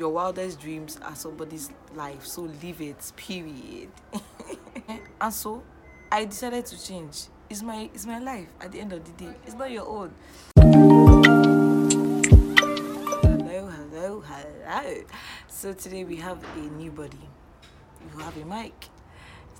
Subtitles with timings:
[0.00, 3.90] your wildest dreams are somebody's life so live it period.
[5.20, 5.62] And so
[6.10, 7.26] i decided to change.
[7.50, 9.34] It's my it's my life at the end of the day.
[9.44, 10.14] It's not your own.
[13.36, 15.02] Hello hello hello.
[15.48, 17.28] So today we have a new body.
[18.00, 18.88] You have a mic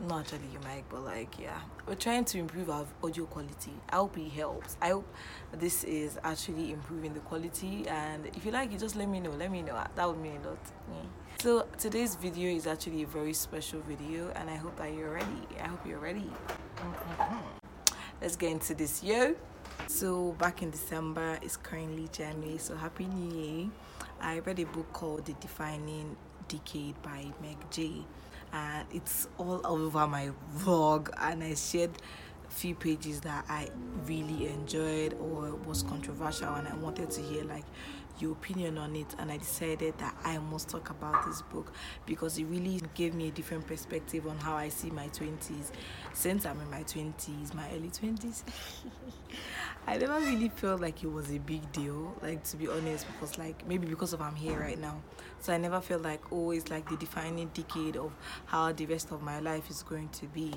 [0.08, 1.58] not actually your mic but like yeah.
[1.86, 3.72] We're trying to improve our audio quality.
[3.90, 4.76] I hope it helps.
[4.80, 5.06] I hope
[5.52, 7.86] this is actually improving the quality.
[7.88, 9.30] And if you like it just let me know.
[9.30, 9.82] Let me know.
[9.94, 10.58] That would mean a lot
[10.88, 10.96] yeah.
[11.38, 15.46] so today's video is actually a very special video and i hope that you're ready.
[15.62, 16.30] I hope you're ready.
[18.20, 19.34] Let's get into this yo.
[19.86, 23.70] So back in december it's currently january so happy new year.
[24.20, 26.16] I read a book called the defining
[26.48, 28.04] decade by meg jay
[28.52, 31.90] and it's all over my vlog and i shared
[32.48, 33.68] a few pages that i
[34.06, 37.64] really enjoyed or was controversial and i wanted to hear like
[38.18, 41.72] your opinion on it and i decided that i must talk about this book
[42.06, 45.70] because it really gave me a different perspective on how i see my 20s
[46.12, 48.42] since i'm in my 20s my early 20s
[49.86, 53.38] i never really felt like it was a big deal like to be honest because
[53.38, 55.00] like maybe because of i'm here right now
[55.40, 58.12] so i never felt like oh it's like the defining decade of
[58.46, 60.52] how the rest of my life is going to be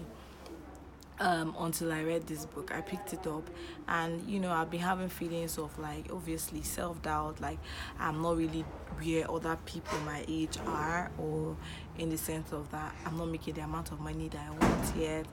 [1.20, 2.72] um, until I read this book.
[2.74, 3.50] I picked it up,
[3.88, 7.60] and you know, I've been having feelings of like obviously self doubt, like
[8.00, 8.66] I'm not really
[9.00, 11.56] where other people my age are, or
[11.98, 14.96] in the sense of that I'm not making the amount of money that I want
[14.98, 15.26] yet,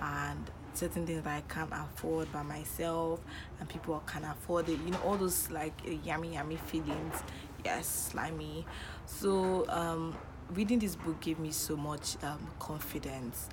[0.00, 3.20] and certain things that I can't afford by myself,
[3.60, 4.78] and people can afford it.
[4.84, 7.22] You know, all those like yummy, yummy feelings.
[7.64, 8.66] Yes, slimy.
[9.06, 10.16] So, um,
[10.54, 13.48] reading this book gave me so much um, confidence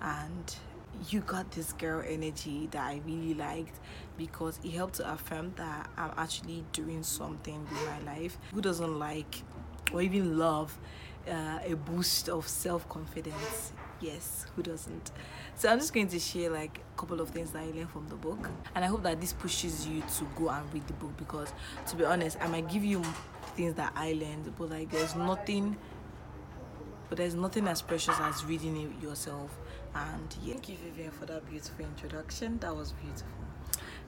[0.00, 0.56] and
[1.08, 3.78] you got this girl energy that I really liked
[4.16, 8.38] because it helped to affirm that I'm actually doing something with my life.
[8.52, 9.42] Who doesn't like
[9.92, 10.76] or even love
[11.30, 13.72] uh, a boost of self confidence?
[14.00, 15.10] Yes, who doesn't?
[15.56, 18.08] So I'm just going to share like a couple of things that I learned from
[18.08, 21.14] the book, and I hope that this pushes you to go and read the book
[21.18, 21.52] because,
[21.88, 23.02] to be honest, I might give you
[23.50, 25.76] things that I learned, but like there's nothing
[27.08, 29.50] but there's nothing as precious as reading it yourself.
[29.94, 30.54] And yeah.
[30.54, 32.58] Thank you vivian for that beautiful introduction.
[32.58, 33.28] That was beautiful.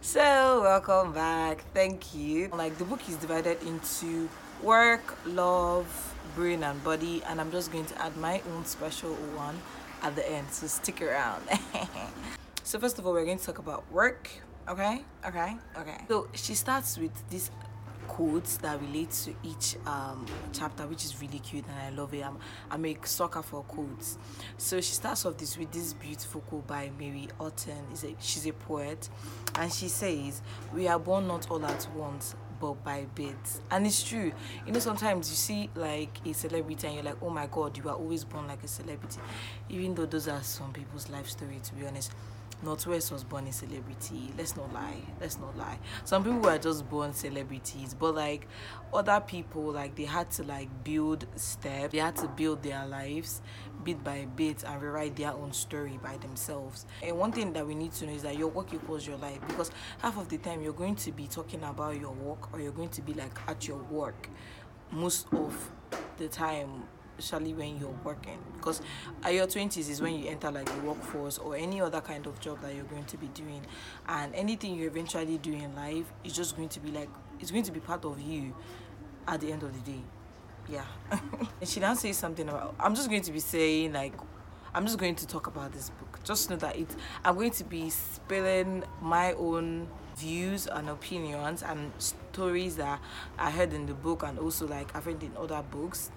[0.00, 1.64] So welcome back.
[1.74, 2.48] Thank you.
[2.48, 4.28] Like the book is divided into
[4.62, 9.60] work love brain and body and i'm just going to add my own special one
[10.02, 11.42] at the end so stick around.
[12.64, 14.30] So first of all we're going to talk about work
[14.68, 15.04] okay?
[15.26, 15.56] Okay?
[15.76, 15.98] Okay.
[16.08, 17.50] So she starts with this
[18.08, 22.24] quotes that relate to each um, chapter, which is really cute and I love it.
[22.24, 22.38] I'm,
[22.70, 24.18] I'm a sucker for quotes.
[24.58, 27.84] So she starts off this with this beautiful quote by Mary Antin.
[28.04, 29.08] A, she's a poet,
[29.56, 30.42] and she says,
[30.74, 34.30] "We are born not all at once." But by bits, and it's true.
[34.64, 37.88] You know, sometimes you see like a celebrity, and you're like, "Oh my God, you
[37.88, 39.18] are always born like a celebrity,"
[39.68, 41.58] even though those are some people's life story.
[41.60, 42.12] To be honest,
[42.62, 44.32] North West was born a celebrity.
[44.38, 45.02] Let's not lie.
[45.20, 45.78] Let's not lie.
[46.04, 48.46] Some people were just born celebrities, but like
[48.94, 51.92] other people, like they had to like build steps.
[51.92, 53.42] They had to build their lives
[53.84, 56.86] bit by bit and rewrite their own story by themselves.
[57.02, 59.40] And one thing that we need to know is that your work equals your life
[59.48, 62.72] because half of the time you're going to be talking about your work or you're
[62.72, 64.28] going to be like at your work
[64.92, 65.72] most of
[66.18, 66.84] the time
[67.18, 68.38] especially when you're working.
[68.56, 68.80] Because
[69.22, 72.38] at your 20s is when you enter like the workforce or any other kind of
[72.40, 73.62] job that you're going to be doing.
[74.08, 77.08] And anything you eventually do in life is just going to be like
[77.40, 78.54] it's going to be part of you
[79.26, 80.00] at the end of the day.
[80.68, 80.84] Yeah.
[81.60, 84.12] And she now says something about i'm just going to be saying like
[84.74, 86.18] i'm just going to talk about this book.
[86.24, 86.88] Just know that it
[87.24, 93.00] i'm going to be spilling my own views and opinions and stories that
[93.38, 96.10] i heard in the book and also like i've read in other books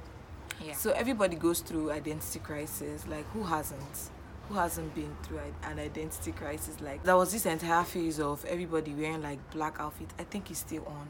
[0.74, 3.08] So everybody goes through identity crisis.
[3.08, 4.10] Like who hasn't?
[4.50, 6.80] Who hasn't been through an identity crisis?
[6.80, 10.10] Like there was this entire phase of everybody wearing like black outfit.
[10.20, 11.08] I think it's still on.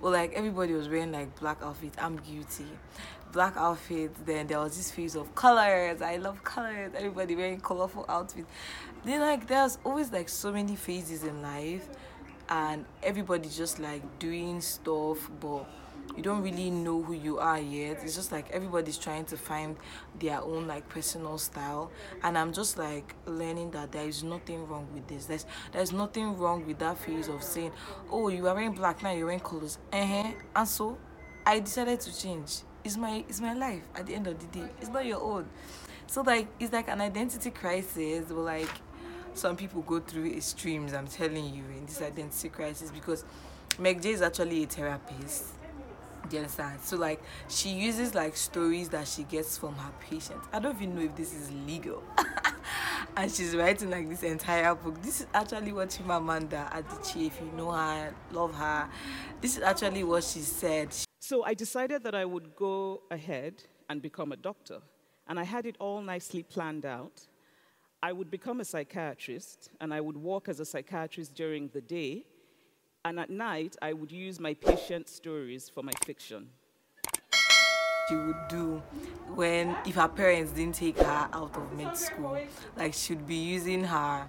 [0.00, 1.94] Well, like everybody was wearing like black outfit.
[1.98, 2.66] I'm guilty.
[3.32, 4.12] Black outfit.
[4.24, 6.00] Then there was this phase of colors.
[6.00, 6.92] I love colors.
[6.96, 8.48] Everybody wearing colorful outfits.
[9.04, 11.88] Then like there's always like so many phases in life,
[12.48, 15.66] and everybody just like doing stuff, but
[16.16, 18.00] you don't really know who you are yet.
[18.02, 19.76] It's just like everybody's trying to find
[20.18, 21.90] their own like personal style.
[22.22, 25.26] And i'm just like learning that there is nothing wrong with this.
[25.26, 27.72] There's there's nothing wrong with that phase of saying
[28.10, 30.32] oh you are wearing black now you're wearing colors uh-huh.
[30.54, 30.98] and so
[31.44, 32.60] i decided to change.
[32.84, 34.68] It's my it's my life at the end of the day.
[34.80, 35.48] It's not your own.
[36.06, 38.70] So like it's like an identity crisis but like
[39.36, 43.22] some people go through extremes i'm telling you in this identity crisis because
[43.78, 45.55] meg jay is actually a therapist
[46.28, 46.80] Do you understand?
[46.80, 50.46] So like she uses like stories that she gets from her patients.
[50.52, 52.02] I don't even know if this is legal.
[53.16, 55.00] and she's writing like this entire book.
[55.02, 58.88] This is actually what Chimamanda Adichie, if you know her, love her.
[59.40, 60.94] This is actually what she said.
[61.20, 64.80] So I decided that I would go ahead and become a doctor.
[65.28, 67.26] And I had it all nicely planned out.
[68.02, 72.26] I would become a psychiatrist and I would work as a psychiatrist during the day
[73.06, 76.48] and at night, I would use my patient stories for my fiction.
[78.08, 78.82] She would do
[79.34, 82.36] when, if her parents didn't take her out of med school,
[82.76, 84.26] like she'd be using her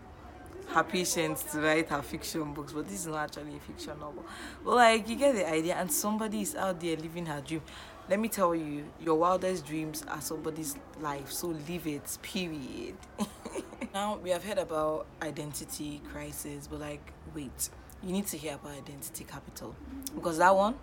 [0.67, 4.25] her patients to write her fiction books, but this is not actually a fiction novel.
[4.63, 7.61] But like you get the idea, and somebody is out there living her dream.
[8.09, 12.95] Let me tell you, your wildest dreams are somebody's life, so live it, period.
[13.93, 17.69] now we have heard about identity crisis, but like wait
[18.03, 19.75] you need to hear about identity capital.
[20.15, 20.75] Because that one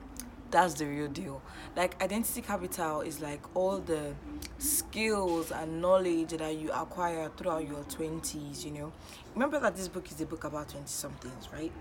[0.55, 1.43] that's the real deal.
[1.77, 4.15] Like identity capital is like all the
[4.59, 8.93] skills and knowledge that you acquire throughout your 20s you know?
[9.35, 11.73] Remember that this book is a book about 20 somethings right?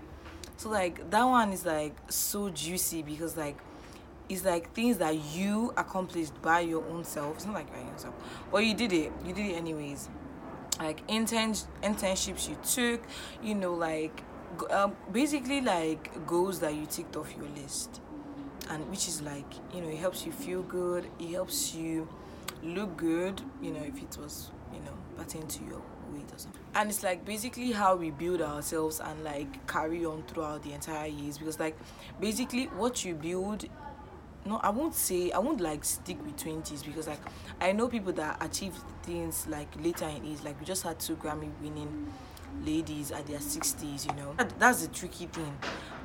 [0.56, 3.56] So like that one is like so juicy because like
[4.28, 7.36] it's like things that you accomplished by your own self.
[7.36, 8.14] It's not like by yourself.
[8.50, 9.12] Well you did it.
[9.24, 10.08] You did it anyways.
[10.80, 13.06] Like intern internships you took
[13.40, 14.24] you know like
[14.70, 18.00] um, basically like goals that you ticked off your list.
[18.70, 21.06] And which is like you know it helps you feel good.
[21.18, 22.08] It helps you
[22.62, 26.60] look good you know if it was you know pertain to your weight or something.
[26.74, 31.08] And it's like basically how we build ourselves and like carry on throughout the entire
[31.08, 31.36] years.
[31.38, 31.76] Because like
[32.20, 33.66] basically what you build
[34.46, 37.18] no i won't say i won't like stick with 20s because like
[37.62, 38.74] i know people that achieve
[39.04, 40.38] things like later in age.
[40.44, 42.12] Like we just had two grammy winning
[42.64, 44.34] ladies at their 60s, you know.
[44.58, 45.56] That's the tricky thing.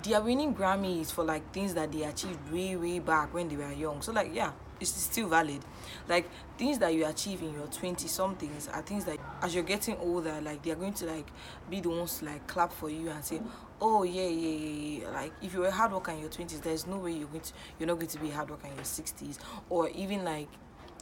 [0.04, 3.57] They are winning Grammys for like things that they achieved way, way back when they
[3.57, 4.01] were young.
[4.01, 5.60] So, like, yeah, it's still valid.
[6.07, 9.98] Like, things that you achieve in your 20 somethings are things that as you're getting
[9.98, 11.28] older, like, they're going to like
[11.69, 13.42] be the ones to like clap for you and say,
[13.81, 15.10] oh yeah, yeah, yeah, yeah.
[15.10, 17.54] Like if you're a hard worker in your twenties, there's no way you're going to
[17.78, 20.50] you're not going to be a hard worker in your sixties, or even like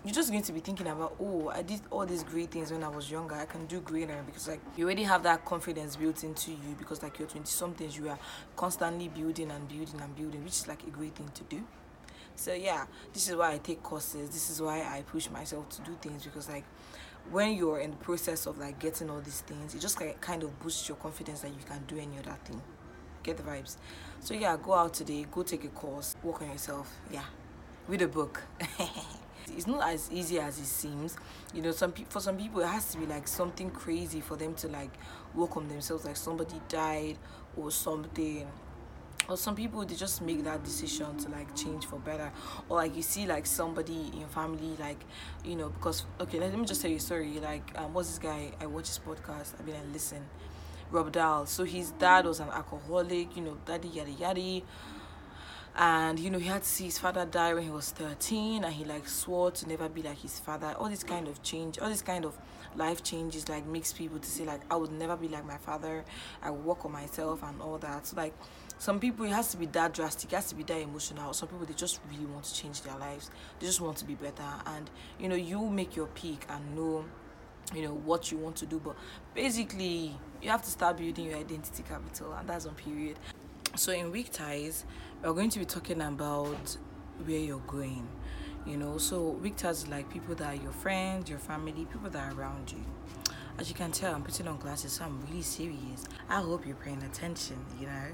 [0.06, 2.84] you're just going to be thinking about oh i did all these great things when
[2.84, 3.36] i was younger.
[3.36, 7.02] I can do greater because like you already have that confidence built into you because
[7.02, 8.20] like you're 20 somethings you are
[8.56, 11.64] constantly building and building and building which is like a great thing to do.
[12.36, 14.30] So yeah this is why i take courses.
[14.30, 16.64] This is why i push myself to do things because like
[17.32, 20.44] when you're in the process of like getting all these things it just like kind
[20.44, 22.62] of boosts your confidence that you can do any other thing.
[23.24, 23.78] Get the vibes.
[24.22, 25.26] So yeah go out today.
[25.30, 26.16] Go take a course.
[26.24, 26.94] Work on yourself.
[27.12, 27.26] Yeah.
[27.88, 28.44] Read a book
[29.56, 31.18] it's not as easy as it seems.
[31.54, 34.36] You know some people for some people it has to be like something crazy for
[34.36, 34.92] them to like
[35.34, 37.18] work on themselves like somebody died
[37.56, 38.48] or something.
[39.30, 42.32] Or some people they just make that decision to like change for better.
[42.70, 45.04] Or like you see like somebody in family like
[45.44, 47.40] you know because okay let me just tell you a story.
[47.40, 48.52] Like um what's this guy?
[48.62, 49.54] I watch his podcast.
[49.60, 50.24] I've been like listen.
[50.90, 51.46] Rob Dial.
[51.46, 54.62] So his dad was an alcoholic you know daddy yada yada
[55.78, 58.74] and you know he had to see his father die when he was 13 and
[58.74, 60.74] he like swore to never be like his father.
[60.80, 62.36] All this kind of change all this kind of
[62.76, 66.04] life changes like makes people to say like i would never be like my father.
[66.42, 68.08] I work on myself and all that.
[68.08, 68.34] So like
[68.80, 70.32] some people it has to be that drastic.
[70.34, 71.34] It has to be that emotional.
[71.34, 73.30] Some people they just really want to change their lives.
[73.60, 74.44] They just want to be better.
[74.66, 74.90] And
[75.20, 77.06] you know you make your peak and know
[77.76, 78.82] you know what you want to do.
[78.84, 78.96] But
[79.36, 83.18] basically you have to start building your identity capital and that's on period
[83.78, 84.86] so in weak ties
[85.24, 86.78] we're going to be talking about
[87.26, 88.08] where you're going
[88.66, 88.98] you know?
[88.98, 92.72] So weak ties like people that are your friends your family people that are around
[92.72, 92.84] you.
[93.58, 96.06] As you can tell i'm putting on glasses so i'm really serious.
[96.30, 98.08] I hope you're paying attention you know?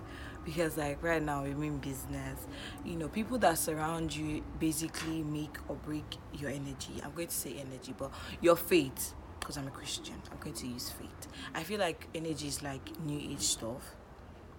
[0.45, 2.45] Because like right now we're in business.
[2.83, 7.01] You know people that surround you basically make or break your energy.
[7.03, 10.67] I'm going to say energy but your faith because i'm a christian i'm going to
[10.67, 11.27] use faith.
[11.55, 13.95] I feel like energy is like new age stuff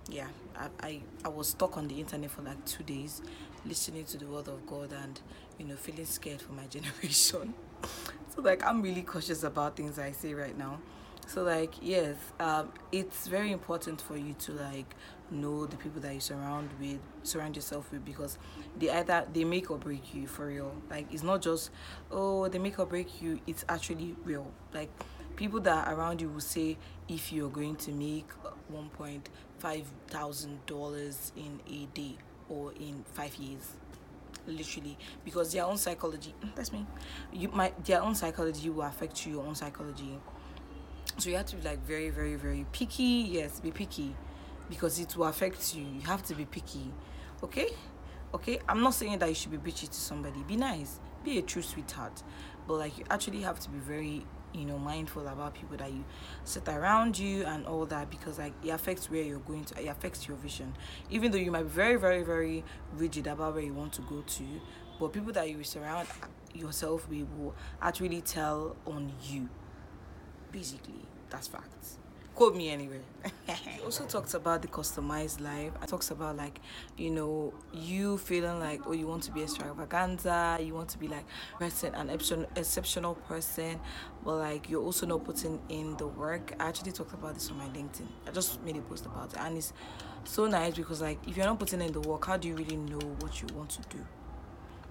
[0.09, 3.23] yeah I, I, I was stuck on the internet for like two days
[3.67, 5.21] listening to the word of god and
[5.59, 7.55] you know feeling scared for my generation.
[8.35, 10.81] So like i'm really cautious about things i say right now.
[11.27, 14.95] So like yes um, it's very important for you to like
[15.31, 18.37] know the people that you surround with surround yourself with because
[18.79, 20.75] they either they make or break you for real.
[20.91, 21.71] Like it's not just
[22.11, 24.51] oh they make or break you it's actually real.
[24.75, 24.91] Like
[25.37, 26.77] people that are around you will say
[27.09, 28.29] if you're going to make
[28.69, 29.29] one point
[29.65, 32.17] $5,000 in a day
[32.51, 33.77] or in five years
[34.47, 36.85] literally because their own psychology hmm, that's me.
[37.33, 40.19] You might their own psychology will affect you, your own psychology.
[41.17, 43.27] So you have to be like very very very picky.
[43.31, 44.15] Yes be picky
[44.69, 45.85] because it will affect you.
[45.85, 46.93] You have to be picky
[47.43, 47.69] okay?
[48.35, 50.43] Okay i'm not saying that you should be bitchy to somebody.
[50.47, 51.01] Be nice.
[51.25, 52.23] Be a true sweetheart.
[52.69, 56.05] But like you actually have to be very you know mindful about people that you
[56.45, 59.89] sit around you and all that because like it affects where you're going to it
[59.89, 60.75] affects your vision.
[61.11, 64.23] Even though you might be very very very rigid about where you want to go
[64.27, 64.45] to
[64.99, 66.07] but people that you surround
[66.55, 69.49] yourself with will actually tell on you.
[70.53, 71.99] Basically that's facts
[72.35, 72.99] quote me anyway.
[73.47, 75.73] he also talks about the customized life.
[75.83, 76.61] It talks about like,
[76.97, 80.99] you know, you feeling like oh you want to be a extravaganza, you want to
[80.99, 81.25] be like
[81.59, 83.81] person an exceptional person,
[84.25, 86.55] but like you're also not putting in the work.
[86.59, 88.07] I actually talked about this on my LinkedIn.
[88.27, 89.73] I just made a post about it and it's
[90.25, 92.77] so nice because like if you're not putting in the work, how do you really
[92.77, 94.05] know what you want to do?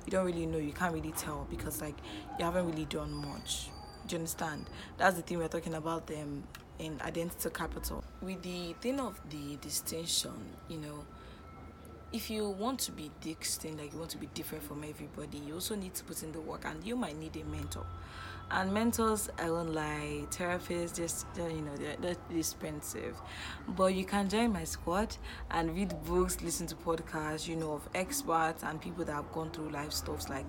[0.05, 1.95] You don't really know, you can't really tell because like
[2.39, 3.69] you haven't really done much.
[4.07, 4.69] Do you understand?
[4.97, 6.43] That's the thing we're talking about them
[6.79, 8.03] in identity capital.
[8.21, 10.33] With the thing of the distinction,
[10.67, 11.05] you know,
[12.11, 15.55] if you want to be distinct, like you want to be different from everybody, you
[15.55, 17.85] also need to put in the work and you might need a mentor
[18.53, 23.19] and mentors i won't lie therapists just you know they're, they're expensive.
[23.67, 25.15] But you can join my squad
[25.51, 29.49] and read books listen to podcasts you know of experts and people that have gone
[29.51, 30.45] through life stuffs like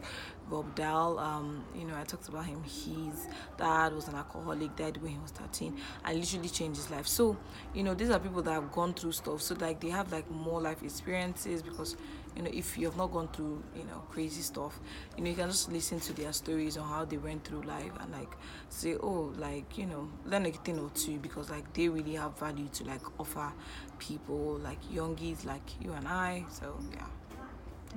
[0.51, 1.19] Rob Dial.
[1.19, 2.63] Um, you know i talked about him.
[2.65, 7.07] His dad was an alcoholic died when he was 13 and literally changed his life.
[7.07, 7.37] So
[7.75, 9.41] you know these are people that have gone through stuff.
[9.41, 11.97] So like they have like more life experiences because
[12.37, 14.81] you know if you have not gone through you know crazy stuff
[15.17, 17.93] you know you can just listen to their stories on how they went through life
[18.01, 18.33] and like
[18.69, 22.39] say oh like you know learn a thing or two because like they really have
[22.39, 23.53] value to like offer
[23.99, 26.45] people like youngies like you and i.
[26.51, 27.07] So yeah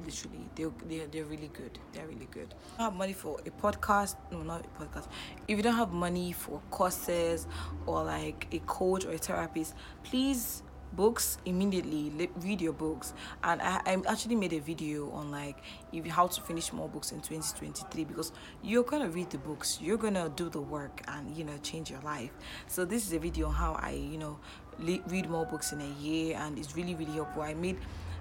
[0.06, 1.80] literally they're, they're, they're really good.
[1.94, 2.54] They're really good.
[2.78, 5.08] Have money for a podcast no not a podcast.
[5.48, 7.48] If you don't have money for courses
[7.86, 10.64] or like a coach or a therapist please
[10.94, 13.14] books immediately read your books.
[13.44, 15.58] And I, I actually made a video on like
[15.92, 18.32] if how to finish more books in 2023 because
[18.64, 22.02] you're gonna read the books you're gonna do the work and you know change your
[22.02, 22.32] life.
[22.68, 24.40] So this is a video on how i you know
[24.80, 27.42] read more books in a year and it's really really helpful.
[27.42, 27.78] I made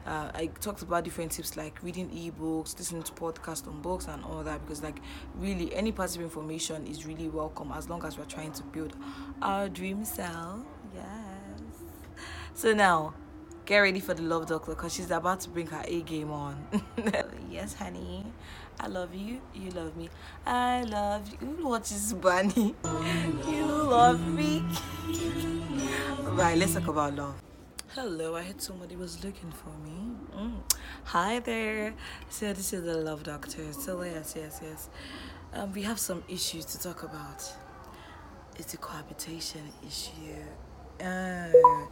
[0.07, 4.25] uh, I talked about different tips like reading ebooks, listening to podcasts on books, and
[4.25, 5.01] all that because, like,
[5.35, 8.97] really, any passive information is really welcome as long as we're trying to build
[9.43, 10.61] our dream self.
[12.57, 13.13] So now,
[13.67, 16.67] get ready for the love doctor because she's about to bring her A game on.
[17.51, 18.25] yes, honey.
[18.81, 19.43] I love you.
[19.55, 20.09] You love me.
[20.47, 21.49] I love you.
[21.69, 22.75] What is Bunny?
[23.47, 24.65] You love me.
[26.33, 27.35] right, let's talk about love.
[27.89, 30.17] Hello, I heard somebody was looking for me.
[30.35, 30.55] Mm.
[31.05, 31.93] Hi there.
[32.31, 33.71] So this is the love doctor.
[33.75, 34.89] So yes, yes, yes.
[35.53, 37.53] Um, we have some issues to talk about.
[38.59, 40.43] It's a cohabitation issue.
[41.01, 41.87] Uh,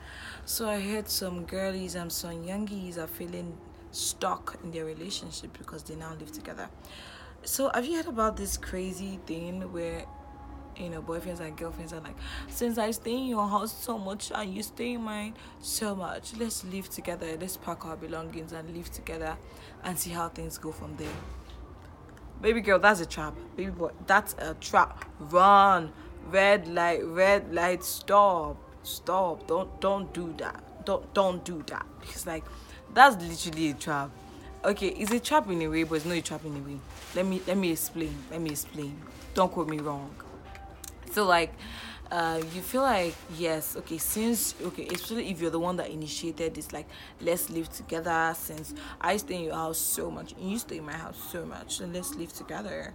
[0.44, 3.56] so I heard some girlies and some youngies are feeling
[3.90, 6.68] stuck in their relationship because they now live together.
[7.42, 10.04] So have you heard about this crazy thing where
[10.76, 12.16] you know boyfriends and girlfriends are like
[12.48, 16.32] since i stay in your house so much and you stay in mine so much
[16.36, 19.36] let's live together let's pack our belongings and live together
[19.84, 21.06] and see how things go from there.
[22.40, 23.34] Baby girl that's a trap.
[23.56, 25.04] Baby boy that's a trap.
[25.18, 25.92] Run.
[26.30, 29.46] Red light red light stop stop.
[29.46, 30.84] Don't don't do that.
[30.84, 31.86] Don't don't do that.
[32.00, 32.44] Because like
[32.92, 34.10] that's literally a trap.
[34.64, 36.78] Okay it's a trap in a way but it's not a trap in a way.
[37.14, 39.00] Let me let me explain let me explain.
[39.34, 40.14] Don't quote me wrong.
[41.12, 41.52] So like
[42.10, 46.54] uh, you feel like yes okay since okay especially if you're the one that initiated
[46.54, 46.86] this like
[47.20, 50.84] let's live together since i stay in your house so much and you stay in
[50.84, 52.94] my house so much and let's live together.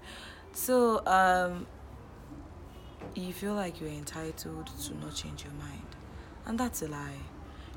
[0.53, 1.67] So um
[3.15, 5.87] you feel like you're entitled to not change your mind.
[6.45, 7.19] And that's a lie.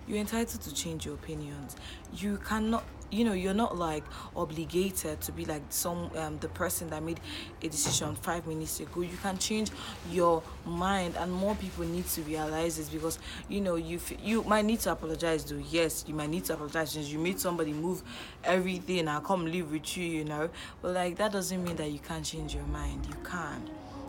[0.07, 1.77] You're entitled to change your opinions.
[2.13, 4.03] You cannot you know you're not like
[4.35, 7.21] obligated to be like some um, the person that made
[7.63, 9.71] a decision five minutes ago you can change
[10.11, 13.19] your mind and more people need to realize this because
[13.51, 16.93] you know you you might need to apologize though yes you might need to apologize
[16.93, 18.03] since you made somebody move
[18.45, 20.49] everything and come live with you you know
[20.81, 23.69] but like that doesn't mean that you can't change your mind you can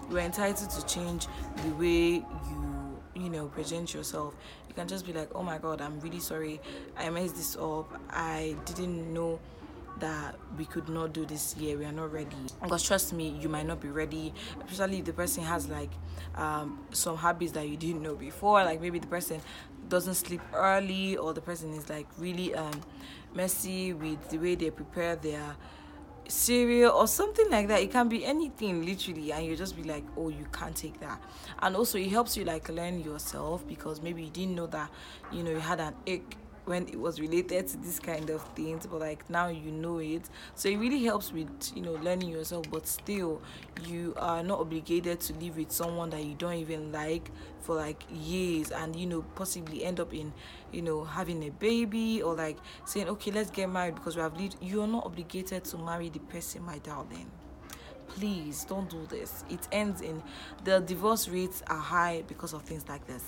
[0.09, 1.27] you're entitled to change
[1.63, 4.35] the way you you know present yourself.
[4.67, 6.59] You can just be like oh my god i'm really sorry.
[6.97, 7.99] I messed this up.
[8.09, 9.39] I didn't know
[9.99, 12.35] that we could not do this year we are not ready.
[12.61, 14.33] Because trust me you might not be ready
[14.67, 15.91] especially if the person has like
[16.35, 18.63] um, some habits that you didn't know before.
[18.63, 19.41] Like maybe the person
[19.89, 22.81] doesn't sleep early or the person is like really um,
[23.35, 25.55] messy with the way they prepare their
[26.27, 27.81] cereal or something like that.
[27.81, 31.21] It can be anything literally, and you just be like, oh, you can't take that.
[31.61, 34.89] And also, it helps you like learn yourself because maybe you didn't know that
[35.31, 38.85] you know you had an ick when it was related to this kind of things
[38.85, 40.29] but like now you know it.
[40.55, 43.41] So it really helps with you know learning yourself but still
[43.87, 48.03] you are not obligated to live with someone that you don't even like for like
[48.11, 50.33] years and you know possibly end up in
[50.71, 54.37] you know having a baby or like saying okay let's get married because we have
[54.39, 57.29] lived you're not obligated to marry the person my darling
[58.07, 59.43] please don't do this.
[59.49, 60.21] It ends in
[60.63, 63.23] the divorce rates are high because of things like this.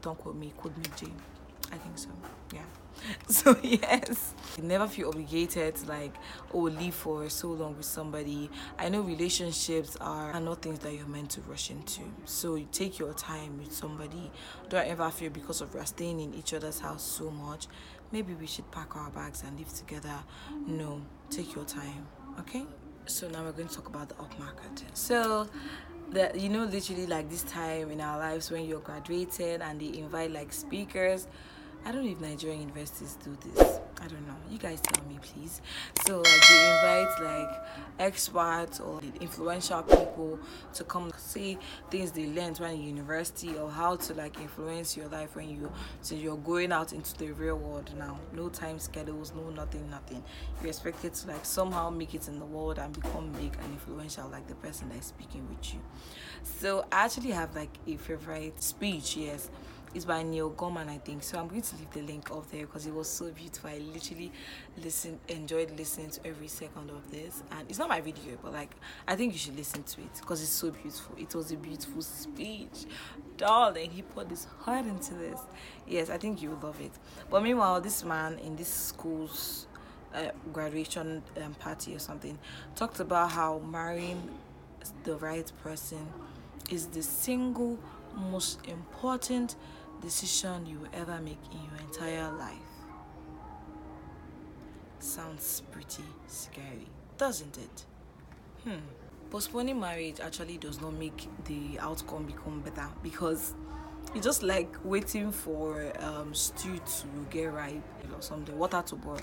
[0.00, 1.31] Don't quote me quote me jane
[1.72, 2.08] I think so.
[2.54, 2.60] Yeah.
[3.28, 6.14] So yes, you never feel obligated like
[6.52, 8.50] oh live for so long with somebody.
[8.78, 12.02] I know relationships are, are not things that you're meant to rush into.
[12.26, 14.30] So you take your time with somebody.
[14.68, 17.66] Don't ever feel because of we're staying in each other's house so much.
[18.12, 20.18] Maybe we should pack our bags and live together.
[20.66, 21.00] No,
[21.30, 22.06] take your time.
[22.40, 22.64] Okay.
[23.06, 24.82] So now we're going to talk about the upmarket.
[24.92, 25.48] So
[26.10, 29.98] that you know literally like this time in our lives when you're graduated and they
[29.98, 31.26] invite like speakers
[31.84, 33.80] I don't know if Nigerian universities do this.
[34.00, 34.34] I don't know.
[34.50, 35.60] You guys tell me, please.
[36.06, 37.50] So, like, they invite like
[37.98, 40.38] experts or influential people
[40.74, 41.58] to come see
[41.90, 45.70] things they learned when in university or how to like influence your life when you
[46.00, 48.18] so you're going out into the real world now.
[48.32, 50.22] No time schedules, no nothing, nothing.
[50.60, 54.28] You're expected to like somehow make it in the world and become big and influential
[54.28, 55.80] like the person that's speaking with you.
[56.42, 59.16] So, I actually have like a favorite speech.
[59.16, 59.50] Yes
[59.94, 61.22] it's by Neil Gaiman, I think.
[61.22, 63.70] So I'm going to leave the link up there because it was so beautiful.
[63.70, 64.32] I literally
[64.82, 67.42] listened, enjoyed listening to every second of this.
[67.50, 68.74] And it's not my video, but like
[69.06, 71.16] I think you should listen to it because it's so beautiful.
[71.18, 72.86] It was a beautiful speech,
[73.36, 73.90] darling.
[73.90, 75.40] He put his heart into this.
[75.86, 76.92] Yes, I think you will love it.
[77.30, 79.66] But meanwhile, this man in this school's
[80.14, 82.38] uh, graduation um, party or something
[82.76, 84.22] talked about how marrying
[85.04, 86.06] the right person
[86.70, 87.78] is the single
[88.16, 89.56] most important
[90.02, 92.56] decision you will ever make in your entire life.
[94.98, 97.84] Sounds pretty scary, doesn't it?
[98.64, 98.80] Hmm.
[99.30, 103.54] Postponing marriage actually does not make the outcome become better because
[104.14, 107.82] it's just like waiting for um, stew to get ripe
[108.14, 109.20] or something, water to boil.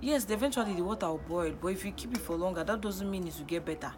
[0.00, 3.10] Yes, eventually the water will boil, but if you keep it for longer, that doesn't
[3.10, 3.92] mean it will get better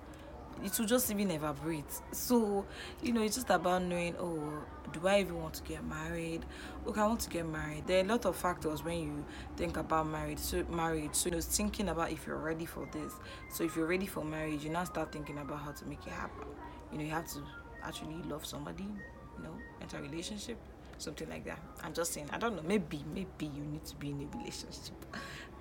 [0.65, 1.85] it will just even evaporate.
[2.13, 2.65] So,
[3.03, 6.45] you know, it's just about knowing, oh, do I even want to get married?
[6.87, 7.87] Okay, I want to get married.
[7.87, 9.25] There are a lot of factors when you
[9.57, 10.39] think about marriage.
[10.39, 11.15] So marriage.
[11.15, 13.13] So you know, thinking about if you're ready for this.
[13.51, 16.13] So if you're ready for marriage, you now start thinking about how to make it
[16.13, 16.47] happen.
[16.93, 17.41] You know, you have to
[17.83, 20.59] actually love somebody, you know, enter a relationship,
[20.99, 21.61] something like that.
[21.83, 24.95] I'm just saying, I don't know, maybe, maybe you need to be in a relationship.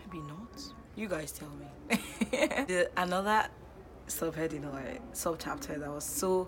[0.05, 0.61] Maybe not.
[0.95, 1.97] You guys tell me.
[2.67, 3.47] the, another
[4.07, 4.83] subheading or
[5.13, 6.47] sub chapter that was so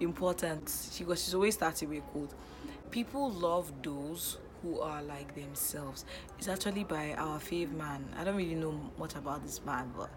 [0.00, 0.70] important.
[0.92, 2.30] She was she's always starting with quote.
[2.90, 6.04] People love those who are like themselves.
[6.38, 8.04] It's actually by our fave man.
[8.18, 10.10] I don't really know much about this man, but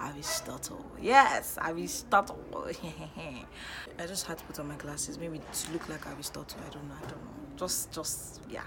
[0.00, 0.84] Aristotle.
[1.00, 2.38] Yes, Aristotle.
[3.98, 6.58] I just had to put on my glasses, maybe to look like Aristotle.
[6.66, 6.94] I don't know.
[6.96, 7.30] I don't know.
[7.56, 8.62] Just, just yeah.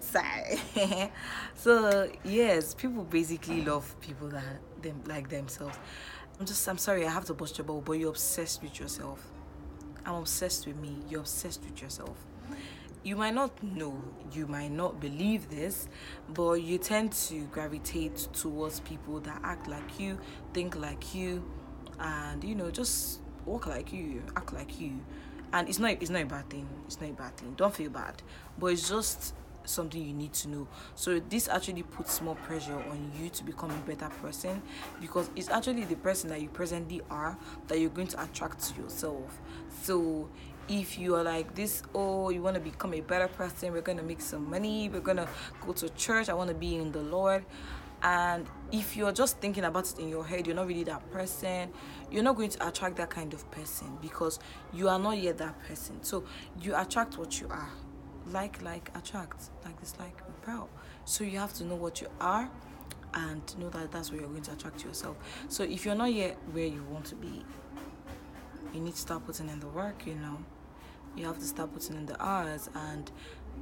[0.00, 0.58] Sorry.
[1.54, 5.76] so yes, people basically love people that them like themselves.
[6.42, 9.24] I'm just, I'm sorry, I have to bust your bubble, but you're obsessed with yourself.
[10.04, 10.96] I'm obsessed with me.
[11.08, 12.16] You're obsessed with yourself.
[13.04, 14.02] You might not know,
[14.32, 15.86] you might not believe this,
[16.34, 20.18] but you tend to gravitate towards people that act like you,
[20.52, 21.48] think like you,
[22.00, 24.98] and you know, just walk like you, act like you.
[25.52, 26.66] And it's not it's not a bad thing.
[26.86, 27.54] It's not a bad thing.
[27.56, 28.20] Don't feel bad.
[28.58, 30.68] But it's just something you need to know.
[30.94, 34.62] So this actually puts more pressure on you to become a better person
[35.00, 37.36] because it's actually the person that you presently are
[37.68, 39.40] that you're going to attract to yourself.
[39.82, 40.28] So
[40.68, 43.98] if you are like this, oh, you want to become a better person, we're going
[43.98, 45.28] to make some money, we're going to
[45.66, 47.44] go to church, I want to be in the Lord.
[48.02, 51.70] And if you're just thinking about it in your head, you're not really that person,
[52.10, 54.40] you're not going to attract that kind of person because
[54.72, 56.02] you are not yet that person.
[56.02, 56.24] So
[56.60, 57.70] you attract what you are
[58.30, 60.68] like like attract like dislike repel
[61.04, 62.48] so you have to know what you are
[63.14, 65.16] and know that that's where you're going to attract yourself.
[65.48, 67.44] So if you're not yet where you want to be
[68.72, 70.38] you need to start putting in the work you know.
[71.14, 73.10] You have to start putting in the hours and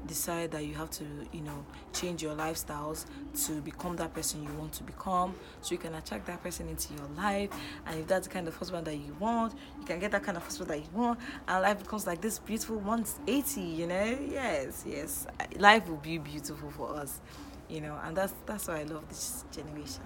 [0.07, 3.05] decide that you have to you know change your lifestyles
[3.47, 6.93] to become that person you want to become so you can attract that person into
[6.95, 7.51] your life
[7.87, 10.37] and if that's the kind of husband that you want you can get that kind
[10.37, 14.19] of husband that you want and life becomes like this beautiful 180 you know?
[14.31, 15.27] Yes yes.
[15.59, 17.21] Life will be beautiful for us
[17.69, 20.03] you know and that's that's why i love this generation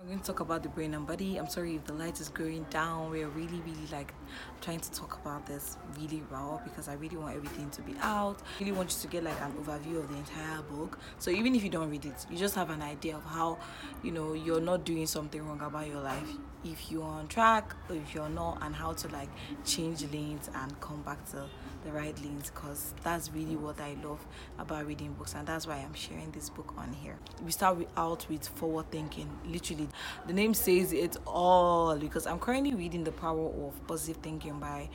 [0.00, 1.36] I'm going to talk about the brain and body.
[1.36, 3.10] I'm sorry if the light is going down.
[3.10, 4.14] We're really, really like
[4.62, 8.38] trying to talk about this really raw because I really want everything to be out.
[8.40, 10.98] I really want you to get like an overview of the entire book.
[11.18, 13.58] So even if you don't read it, you just have an idea of how,
[14.02, 16.28] you know, you're not doing something wrong about your life.
[16.64, 19.28] If you're on track if you're not, and how to like
[19.66, 21.44] change lanes and come back to
[21.84, 24.24] the right lanes because that's really what I love
[24.58, 27.16] about reading books and that's why I'm sharing this book on here.
[27.44, 29.28] We start with, out with forward thinking.
[29.46, 29.88] Literally,
[30.26, 34.88] the name says it all because I'm currently reading The Power of Positive Thinking by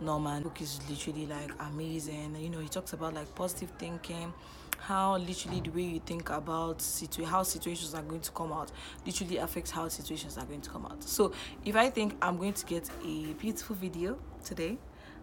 [0.00, 0.42] Norman.
[0.42, 2.36] The book is literally like amazing.
[2.40, 4.32] You know, he talks about like positive thinking
[4.78, 8.70] how literally the way you think about situ- how situations are going to come out
[9.04, 11.32] literally affects how situations are going to come out so
[11.64, 14.78] if i think i'm going to get a beautiful video today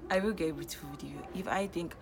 [0.10, 1.18] I will get a beautiful video.
[1.34, 1.96] If I think,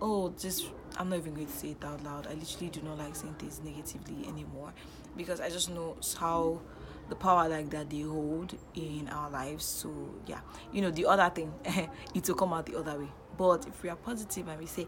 [0.00, 0.66] oh, this,
[0.96, 2.26] I'm not even going to say it out loud.
[2.26, 4.72] I literally do not like saying things negatively anymore
[5.16, 6.60] because I just know how
[7.08, 9.64] the power like that they hold in our lives.
[9.64, 9.92] So
[10.26, 10.40] yeah,
[10.72, 11.52] you know the other thing,
[12.14, 13.08] it will come out the other way.
[13.36, 14.86] But if we are positive and we say,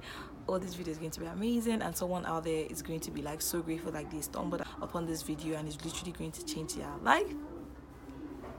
[0.48, 3.10] oh, this video is going to be amazing, and someone out there is going to
[3.12, 6.44] be like so grateful, like they stumbled upon this video and it's literally going to
[6.44, 7.32] change their life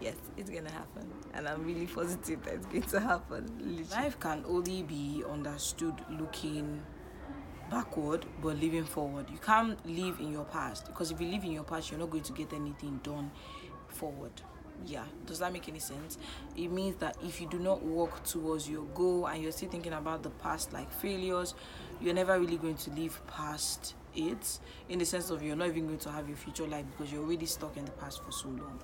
[0.01, 3.45] yes, it's gonna happen, and I'm really positive that it's going to happen.
[3.59, 4.03] Literally.
[4.03, 6.81] Life can only be understood looking
[7.69, 9.29] backward but living forward.
[9.29, 12.09] You can't live in your past because if you live in your past, you're not
[12.09, 13.31] going to get anything done
[13.87, 14.31] forward.
[14.85, 16.17] Yeah, does that make any sense?
[16.55, 19.93] It means that if you do not work towards your goal and you're still thinking
[19.93, 21.53] about the past like failures,
[22.01, 24.59] you're never really going to live past it
[24.89, 27.23] in the sense of you're not even going to have your future life because you're
[27.23, 28.79] already stuck in the past for so long.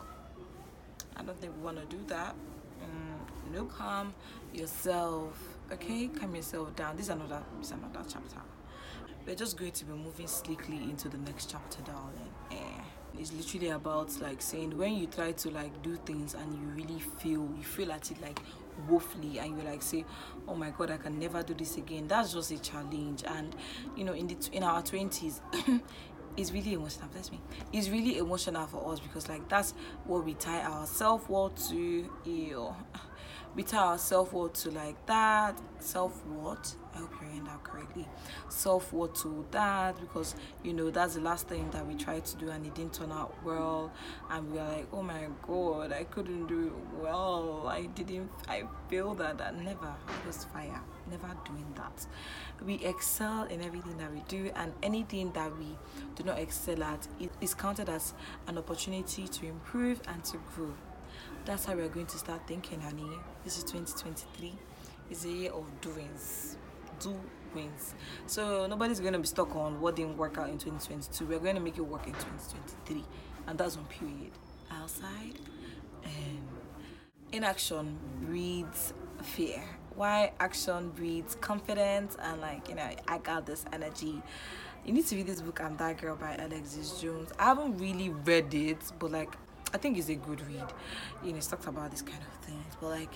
[1.17, 2.36] I don't think we want to do that.
[2.82, 4.13] Mm, no, calm
[4.53, 5.38] yourself.
[5.71, 6.95] Okay, calm yourself down.
[6.95, 8.41] This is another, this is another chapter.
[9.25, 12.32] We're just going to be moving slickly into the next chapter, darling.
[12.51, 12.82] Eh.
[13.19, 16.99] It's literally about like saying when you try to like do things and you really
[16.99, 18.39] feel you feel at it like
[18.88, 20.06] woefully and you like say
[20.47, 23.56] oh my god i can never do this again that's just a challenge and
[23.95, 25.41] you know in the in our 20s
[26.38, 27.39] is really emotional bless me.
[27.73, 29.73] It's really emotional for us because like that's
[30.06, 32.76] what we tie our self-worth to ew
[33.57, 35.59] we tie our self-worth to like that.
[35.79, 38.07] Self-worth i hope you're hearing that correctly.
[38.49, 42.49] Self-worth to that because you know that's the last thing that we tried to do
[42.49, 43.91] and it didn't turn out well.
[44.29, 47.67] And we are like oh my god i couldn't do it well.
[47.67, 49.95] I didn't i feel that that never
[50.27, 50.81] was fire.
[51.09, 52.05] Never doing that.
[52.63, 55.75] We excel in everything that we do and anything that we
[56.15, 57.07] do not excel at
[57.41, 58.13] is counted as
[58.45, 60.73] an opportunity to improve and to grow
[61.45, 63.10] that's how we're going to start thinking, honey.
[63.43, 64.53] This is 2023.
[65.10, 66.58] It's a year of doings.
[66.99, 67.17] Do
[67.56, 67.95] wins.
[68.25, 71.25] So nobody's going to be stuck on what didn't work out in 2022.
[71.25, 73.03] We're going to make it work in 2023.
[73.47, 74.32] And that's on period.
[74.71, 75.39] Outside,
[76.03, 76.47] um,
[77.32, 79.63] inaction breeds fear.
[79.95, 84.21] Why action breeds confidence and like, you know, I got this energy
[84.88, 88.10] you need to read this book i'm that girl by alexis jones i haven't really
[88.10, 89.36] read it but like
[89.73, 90.65] I think it's a good read.
[91.23, 93.12] You know, it's talked about this kind of things, but like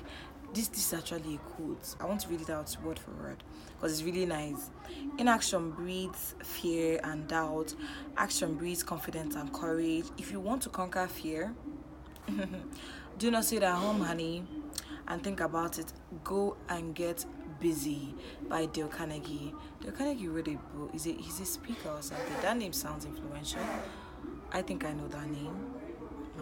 [0.54, 1.96] this, this is actually a quote.
[2.00, 3.44] I want to read it out word for word
[3.76, 4.70] because it's really nice.
[5.18, 7.74] Inaction breeds fear and doubt.
[8.18, 10.06] Action breeds confidence and courage.
[10.18, 11.54] If you want to conquer fear,
[13.18, 14.44] do not sit at home, honey,
[15.08, 15.94] and think about it.
[16.24, 17.26] Go and get
[17.62, 18.14] busy
[18.50, 19.54] by Dale Carnegie.
[19.82, 20.92] Dale Carnegie wrote a book.
[20.94, 21.18] Is it?
[21.18, 22.36] He's a speaker or something.
[22.42, 23.62] That name sounds influential.
[24.52, 25.71] I think I know that name.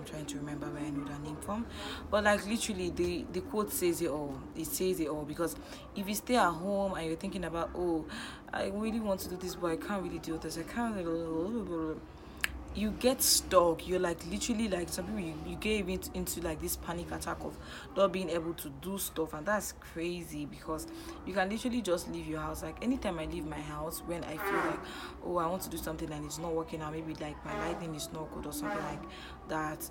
[0.09, 1.65] Trying to remember where I know that name from.
[2.09, 4.39] But like literally the the quote says it all.
[4.55, 5.55] It says it all because
[5.95, 8.05] if you stay at home and you're thinking about oh
[8.51, 10.95] I really want to do this but I can't really do this, I can't
[12.75, 13.87] you get stuck.
[13.87, 17.37] You're like literally like some people you, you get into, into like this panic attack
[17.41, 17.57] of
[17.95, 20.87] not being able to do stuff and that's crazy because
[21.25, 22.63] you can literally just leave your house.
[22.63, 24.79] Like anytime i leave my house when i feel like
[25.25, 27.95] oh i want to do something and it's not working out maybe like my lighting
[27.95, 29.01] is not good or something like
[29.47, 29.89] that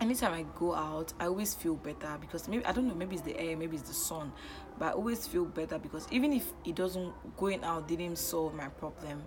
[0.00, 3.24] anytime I go out, I always feel better because maybe I don't know, maybe it's
[3.24, 4.32] the air, maybe it's the sun,
[4.78, 8.68] but I always feel better because even if it doesn't going out didn't solve my
[8.68, 9.22] problem,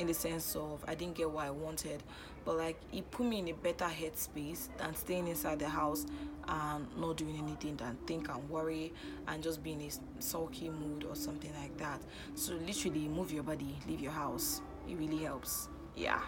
[0.00, 2.02] in the sense of I didn't get what I wanted,
[2.44, 6.06] but like it put me in a better headspace than staying inside the house
[6.48, 8.92] and not doing anything than think and worry
[9.28, 9.90] and just be in a
[10.22, 12.00] sulky mood or something like that.
[12.34, 14.62] So literally move your body, leave your house.
[14.88, 15.68] It really helps.
[15.94, 16.20] Yeah.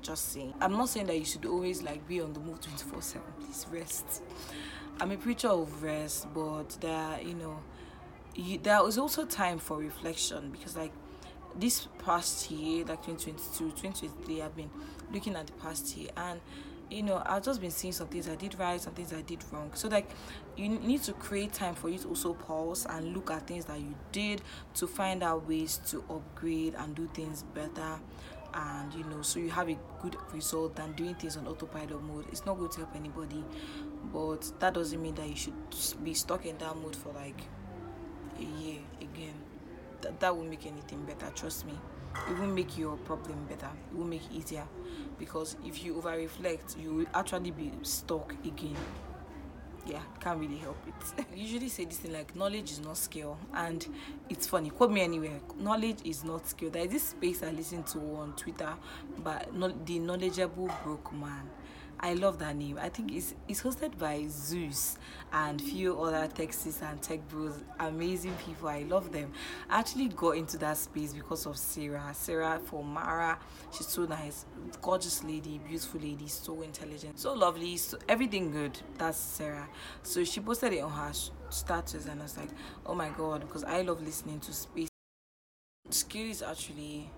[0.00, 0.54] Just saying.
[0.60, 3.22] I'm not saying that you should always like be on the move 24 7.
[3.40, 4.22] Please rest.
[5.00, 7.58] I'm a preacher of rest, but there, you know,
[8.34, 10.92] you, there is also time for reflection because like
[11.58, 14.70] this past year, like 2022, 2023, I've been
[15.12, 16.40] looking at the past year and
[16.90, 19.44] you know, I've just been seeing some things I did right, some things I did
[19.52, 19.70] wrong.
[19.74, 20.08] So like
[20.56, 23.78] you need to create time for you to also pause and look at things that
[23.78, 24.40] you did
[24.74, 28.00] to find out ways to upgrade and do things better.
[28.54, 32.26] And you know so you have a good result than doing things on autopilot mode.
[32.32, 33.44] It's not going to help anybody.
[34.12, 37.42] But that doesn't mean that you should be stuck in that mode for like
[38.38, 38.78] a year
[40.02, 41.74] that, that won't make anything better trust me.
[42.28, 43.68] It won't make your problem better.
[43.90, 44.66] It won't make it easier.
[45.18, 48.76] Because if you over reflect you will actually be stuck again.
[49.86, 51.26] Yeah can't really help it.
[51.36, 53.86] Usually say this thing like knowledge is not skill and
[54.28, 54.70] it's funny.
[54.70, 55.40] Quote me anywhere.
[55.58, 56.70] Knowledge is not skill.
[56.70, 58.72] There is this space i listen to on twitter
[59.24, 61.48] but not the knowledgeable broke man
[62.00, 62.78] I love that name.
[62.80, 64.98] I think it's it's hosted by Zeus
[65.32, 65.68] and mm-hmm.
[65.68, 67.54] few other Texas and tech bros.
[67.80, 68.68] Amazing people.
[68.68, 69.32] I love them.
[69.68, 72.10] I actually got into that space because of Sarah.
[72.12, 73.38] Sarah for Mara.
[73.72, 74.46] She's so nice.
[74.80, 78.78] Gorgeous lady, beautiful lady, so intelligent, so lovely, so everything good.
[78.96, 79.68] That's Sarah.
[80.04, 81.12] So she posted it on her
[81.50, 82.50] status and I was like,
[82.86, 84.88] oh my god, because I love listening to space.
[85.90, 87.10] Skill is actually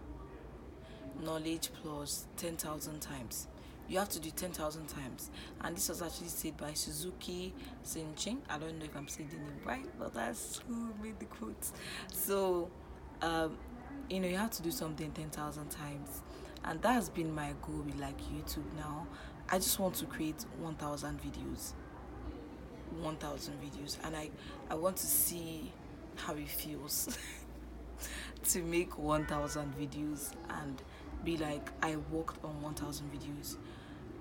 [1.23, 3.47] knowledge plus 10,000 times
[3.91, 5.31] you have to do 10,000 times.
[5.63, 8.41] And this was actually said by Suzuki Senching.
[8.49, 11.67] I don't know if I'm saying the name right, but that's who made the quote.
[12.13, 12.71] So,
[13.21, 13.59] um,
[14.09, 16.23] you know, you have to do something 10,000 times.
[16.65, 19.09] And that has been my goal with like YouTube now.
[19.49, 21.73] I just want to create 1,000 videos.
[23.01, 23.97] 1,000 videos.
[24.05, 24.31] And I,
[24.71, 25.73] I want to see
[26.15, 27.19] how it feels
[28.51, 30.81] to make 1,000 videos and
[31.25, 33.57] be like I worked on 1000 videos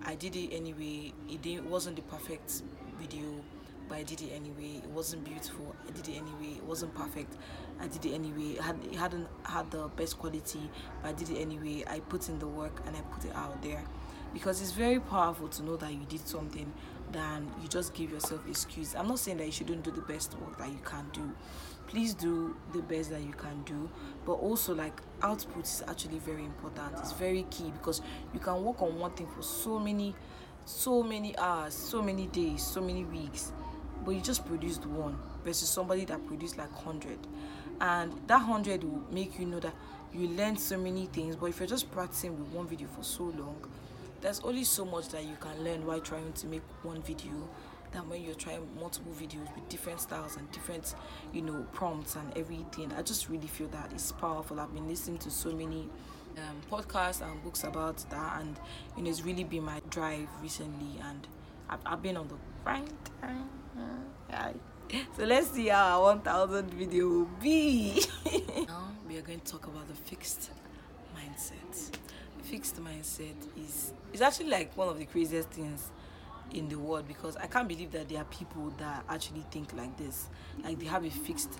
[0.05, 1.13] I did it anyway.
[1.29, 2.63] It didn't, wasn't the perfect
[2.99, 3.25] video,
[3.87, 4.81] but I did it anyway.
[4.83, 5.75] It wasn't beautiful.
[5.87, 6.57] I did it anyway.
[6.57, 7.35] It wasn't perfect.
[7.79, 8.53] I did it anyway.
[8.53, 10.69] It, had, it hadn't had the best quality,
[11.01, 11.83] but I did it anyway.
[11.87, 13.83] I put in the work and I put it out there.
[14.33, 16.71] Because it's very powerful to know that you did something
[17.11, 18.95] than you just give yourself excuse.
[18.95, 21.31] I'm not saying that you shouldn't do the best work that you can do.
[21.87, 23.89] Please do the best that you can do.
[24.25, 26.93] But also like output is actually very important.
[26.99, 28.01] It's very key because
[28.33, 30.15] you can work on one thing for so many
[30.69, 33.51] so many hours so many days so many weeks
[34.05, 37.17] but you just produced one versus somebody that produced like 100
[37.81, 39.73] and that 100 will make you know that
[40.13, 43.23] you learned so many things but if you're just practicing with one video for so
[43.23, 43.55] long
[44.21, 47.49] there's only so much that you can learn while trying to make one video
[47.91, 50.93] than when you're trying multiple videos with different styles and different
[51.33, 52.91] you know prompts and everything.
[52.97, 54.59] I just really feel that it's powerful.
[54.59, 55.89] I've been listening to so many
[56.37, 58.59] um, podcasts and books about that and
[58.95, 61.27] you know it's really been my drive recently and
[61.69, 62.93] i've, I've been on the grind
[65.17, 68.03] so let's see how our 1000 video will be.
[68.67, 70.51] Now we are going to talk about the fixed
[71.15, 71.91] mindset
[72.49, 75.91] fixed mindset is is actually like one of the craziest things
[76.51, 79.95] in the world because I can't believe that there are people that actually think like
[79.97, 80.29] this.
[80.63, 81.59] Like they have a fixed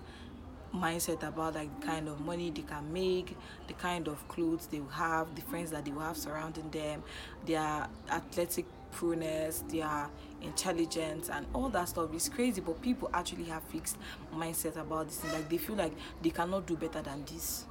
[0.74, 4.80] mindset about like the kind of money they can make, the kind of clothes they
[4.80, 7.04] will have, the friends that they will have surrounding them,
[7.46, 10.10] their athletic proneness, their
[10.42, 12.62] intelligence and all that stuff is crazy.
[12.62, 13.98] But people actually have fixed
[14.34, 17.66] mindset about this like they feel like they cannot do better than this.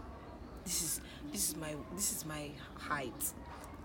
[0.68, 1.00] This is
[1.32, 3.32] this is my this is my height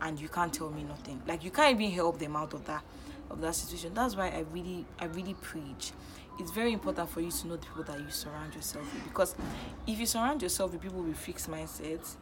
[0.02, 1.22] and you can't tell me nothing.
[1.26, 2.84] Like you can't even help them out of that
[3.30, 3.94] of that situation.
[3.94, 5.94] That's why I really I really preach.
[6.42, 9.34] It's very important for you to know the people that you surround yourself with because
[9.88, 12.18] if you surround yourself with people with fixed mindsets,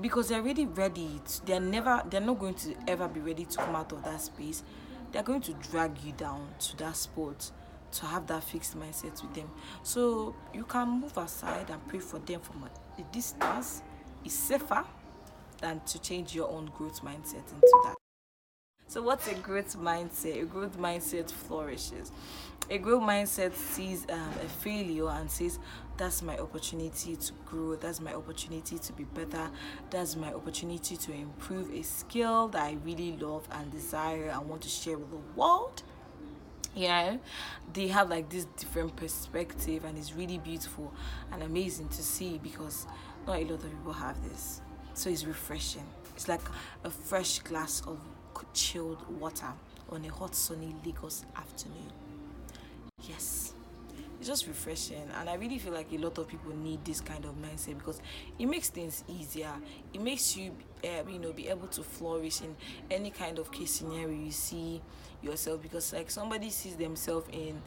[0.00, 3.56] because they're already ready, to, they're never they're not going to ever be ready to
[3.56, 4.62] come out of that space.
[5.10, 7.50] They're going to drag you down to that spot
[7.90, 9.50] to have that fixed mindset with them.
[9.82, 13.82] So you can move aside and pray for them from a distance.
[14.24, 14.84] is safer
[15.60, 17.94] than to change your own growth mindset into that.
[18.86, 20.42] So, what's a growth mindset?
[20.42, 22.12] A growth mindset flourishes.
[22.70, 25.58] A growth mindset sees um, a failure and says,
[25.96, 27.76] That's my opportunity to grow.
[27.76, 29.50] That's my opportunity to be better.
[29.90, 34.62] That's my opportunity to improve a skill that I really love and desire and want
[34.62, 35.82] to share with the world.
[36.76, 37.20] Know,
[37.72, 40.92] they have like this different perspective, and it's really beautiful
[41.32, 42.86] and amazing to see because
[43.26, 44.60] not a lot of people have this.
[44.94, 45.86] So, it's refreshing.
[46.14, 46.42] It's like
[46.84, 47.98] a fresh glass of
[48.52, 49.52] chilled water
[49.90, 51.90] on a hot sunny Lagos afternoon.
[53.08, 53.53] Yes,
[54.24, 57.26] it's just refreshing, and I really feel like a lot of people need this kind
[57.26, 58.00] of mindset because
[58.38, 59.52] it makes things easier.
[59.92, 62.56] It makes you, uh, you know, be able to flourish in
[62.90, 64.80] any kind of case scenario you see
[65.20, 67.60] yourself because like somebody sees themselves in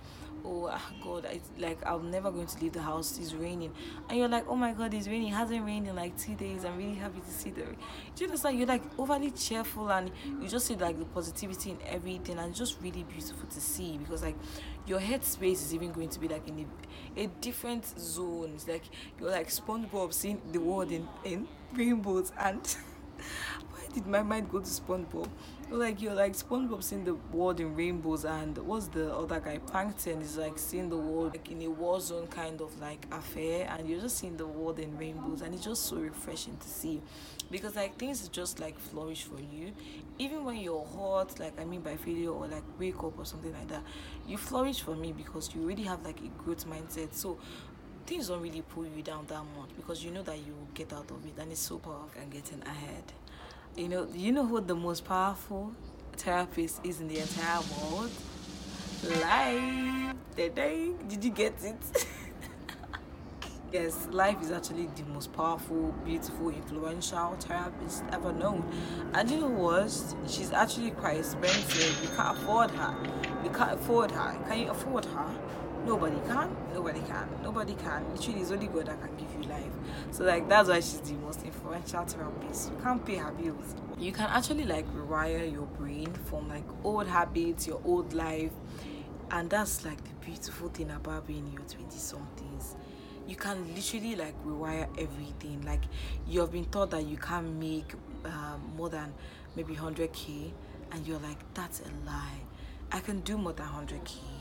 [0.46, 3.18] oh ah, god I, like i'm never going to leave the house.
[3.20, 3.72] It's raining.
[4.10, 5.30] And you're like oh my god it's raining.
[5.30, 6.66] It hasn't rained in like two days.
[6.66, 7.78] I'm really happy to see the rain.
[8.16, 8.58] Do you understand?
[8.58, 12.60] You're like overly cheerful and you just see like the positivity in everything and it's
[12.60, 14.36] just really beautiful to see because like
[14.86, 16.66] your headspace is even going to be like in
[17.18, 18.52] a, a different zone.
[18.56, 18.84] It's like
[19.20, 22.66] you're like spongebob seeing the world in in rainbows and
[23.72, 25.28] why did my mind go to spongebob
[25.70, 29.58] like you're like SpongeBob seeing the world in rainbows, and what's the other guy?
[29.58, 33.68] Plankton is like seeing the world like in a war zone kind of like affair,
[33.78, 37.02] and you're just seeing the world in rainbows, and it's just so refreshing to see,
[37.52, 39.74] because like things just like flourish for you,
[40.18, 43.52] even when you're hot, like I mean by failure or like wake up or something
[43.54, 43.84] like that,
[44.28, 47.14] you flourish for me because you already have like a growth mindset.
[47.14, 47.38] So
[48.06, 51.12] things don't really pull you down that much because you know that you get out
[51.12, 53.04] of it, and it's so powerful and getting ahead
[53.78, 55.72] you know you know who the most powerful
[56.14, 58.12] therapist is in the entire world?
[59.22, 60.16] Life.
[60.36, 62.08] Did you get it?
[63.70, 68.64] Yes life is actually the most powerful beautiful influential therapist ever known.
[69.14, 69.92] And you know what?
[70.26, 72.02] She's actually quite expensive.
[72.02, 72.96] You can't afford her.
[73.44, 74.40] You can't afford her.
[74.48, 75.30] Can you afford her
[75.88, 78.04] nobody can nobody can nobody can.
[78.14, 79.72] Literally it's only god that can give you life.
[80.12, 83.76] So like that's why she's the most influential therapist you can't pay her bills.
[83.98, 88.52] You can actually like rewire your brain from like old habits your old life.
[89.32, 92.76] And that's like the beautiful thing about being in your 20 somethings
[93.28, 95.62] you can literally like rewire everything.
[95.66, 95.82] Like
[96.26, 97.94] you have been taught that you can't make
[98.26, 99.14] um, more than
[99.56, 100.52] maybe 100k
[100.92, 102.40] and you're like that's a lie.
[102.92, 104.37] I can do more than 100k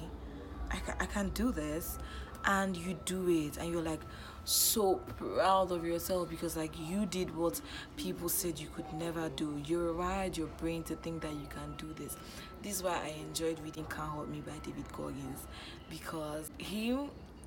[0.71, 1.99] I can, I can do this.
[2.45, 4.01] And you do it and you're like
[4.45, 7.61] so proud of yourself because like you did what
[7.97, 9.61] people said you could never do.
[9.67, 12.17] You wired your brain to think that you can do this.
[12.63, 15.47] This is why i enjoyed reading can't Hurt me by david goggins
[15.91, 16.97] because he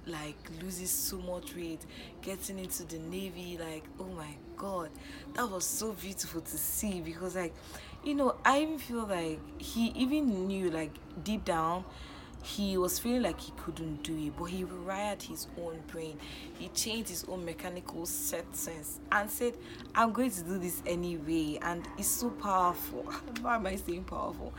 [0.07, 1.85] like loses so much weight
[2.21, 4.89] getting into the navy like oh my god.
[5.35, 7.53] That was so beautiful to see because like
[8.03, 10.91] you know i even feel like he even knew like
[11.23, 11.83] deep down
[12.43, 16.17] he was feeling like he couldn't do it, but he rewired his own brain.
[16.57, 19.55] He changed his own mechanical settings and said,
[19.93, 21.59] I'm going to do this anyway.
[21.61, 23.03] And it's so powerful.
[23.41, 24.53] Why am I saying powerful?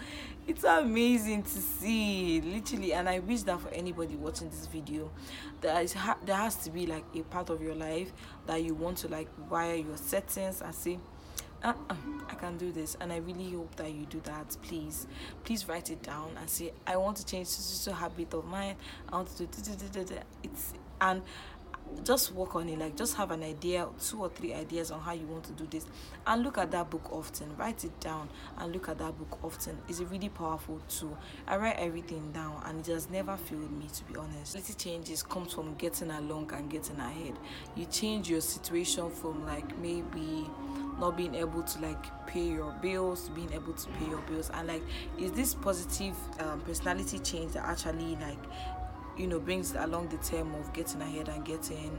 [0.46, 2.92] It's amazing to see, literally.
[2.92, 5.10] And I wish that for anybody watching this video,
[5.60, 8.12] there, is ha- there has to be like a part of your life
[8.46, 10.98] that you want to like wire your settings and say,
[11.62, 11.94] uh-uh,
[12.28, 14.56] I can do this, and I really hope that you do that.
[14.62, 15.06] Please,
[15.44, 18.76] please write it down and say, I want to change this a habit of mine.
[19.12, 19.48] I want to do
[20.42, 21.22] it's and
[22.04, 25.12] just work on it like just have an idea two or three ideas on how
[25.12, 25.86] you want to do this.
[26.26, 27.56] And look at that book often.
[27.56, 29.78] Write it down and look at that book often.
[29.88, 31.18] It's a really powerful tool.
[31.46, 34.54] I write everything down and it has never failed me to be honest.
[34.54, 37.34] Little changes comes from getting along and getting ahead.
[37.76, 40.46] You change your situation from like maybe
[41.00, 44.50] not being able to like pay your bills being able to pay your bills.
[44.54, 44.82] And like
[45.18, 48.38] is this positive um, personality change that actually like
[49.16, 51.98] you know brings along the term of getting ahead and getting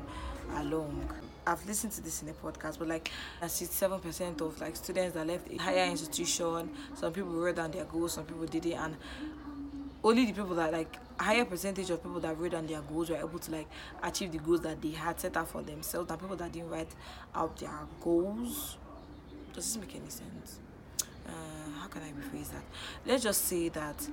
[0.55, 1.09] along.
[1.45, 3.09] I've listened to this in a podcast, but like
[3.41, 8.13] 67% of like students that left a higher institution, some people wrote down their goals,
[8.13, 8.95] some people didn't, and
[10.03, 13.17] only the people that like higher percentage of people that wrote down their goals were
[13.17, 13.67] able to like
[14.03, 16.89] achieve the goals that they had set out for themselves than people that didn't write
[17.35, 18.77] out their goals
[19.53, 20.59] does this make any sense?
[21.27, 21.31] Uh,
[21.79, 22.63] how can I rephrase that?
[23.05, 24.07] Let's just say that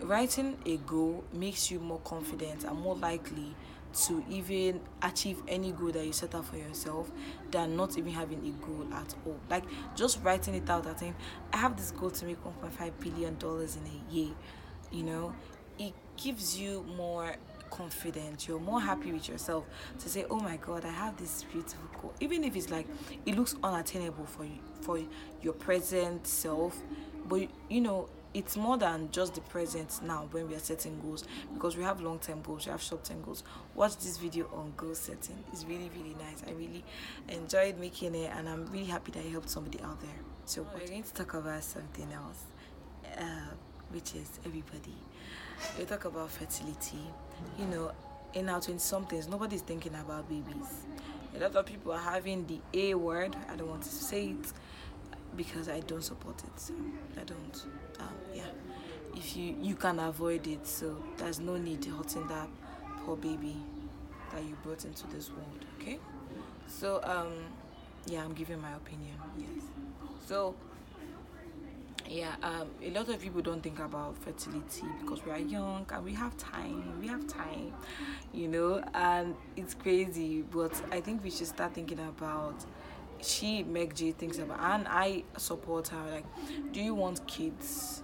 [0.00, 3.54] writing a goal makes you more confident and more likely
[3.92, 7.10] to even achieve any goal that you set out for yourself
[7.50, 9.38] than not even having a goal at all.
[9.48, 9.64] Like
[9.96, 11.14] just writing it out and saying,
[11.52, 14.30] I have this goal to make 1.5 billion dollars in a year,
[14.92, 15.34] you know,
[15.78, 17.34] it gives you more
[17.70, 19.64] confident you're more happy with yourself
[19.98, 22.14] to say oh my god i have this beautiful goal.
[22.20, 22.86] Even if it's like
[23.26, 25.00] it looks unattainable for you for
[25.42, 26.76] your present self
[27.26, 31.24] but you know it's more than just the present now when we are setting goals
[31.54, 33.42] because we have long-term goals we have short-term goals.
[33.74, 35.42] Watch this video on goal setting.
[35.52, 36.42] It's really really nice.
[36.46, 36.84] I really
[37.28, 40.20] enjoyed making it and i'm really happy that i helped somebody out there.
[40.44, 42.44] So we're going to talk about something else
[43.16, 43.54] uh,
[43.90, 44.94] which is everybody
[45.78, 46.98] we talk about fertility.
[47.58, 47.92] You know
[48.34, 50.84] in our 20 somethings nobody's thinking about babies.
[51.36, 53.36] A lot of people are having the a word.
[53.50, 54.52] I don't want to say it
[55.36, 56.72] because i don't support it.
[57.20, 57.66] I don't
[58.00, 58.42] um, yeah.
[59.14, 62.48] If you you can avoid it so there's no need to hurting that
[63.04, 63.56] poor baby
[64.32, 65.98] that you brought into this world okay?
[66.66, 67.32] So um
[68.06, 69.16] yeah i'm giving my opinion.
[69.38, 69.64] Yes.
[70.26, 70.54] So
[72.08, 76.04] yeah um a lot of people don't think about fertility because we are young and
[76.04, 77.72] we have time we have time
[78.32, 82.64] you know and it's crazy but i think we should start thinking about
[83.20, 86.24] she meg jay thinks about and i support her like
[86.72, 88.02] do you want kids?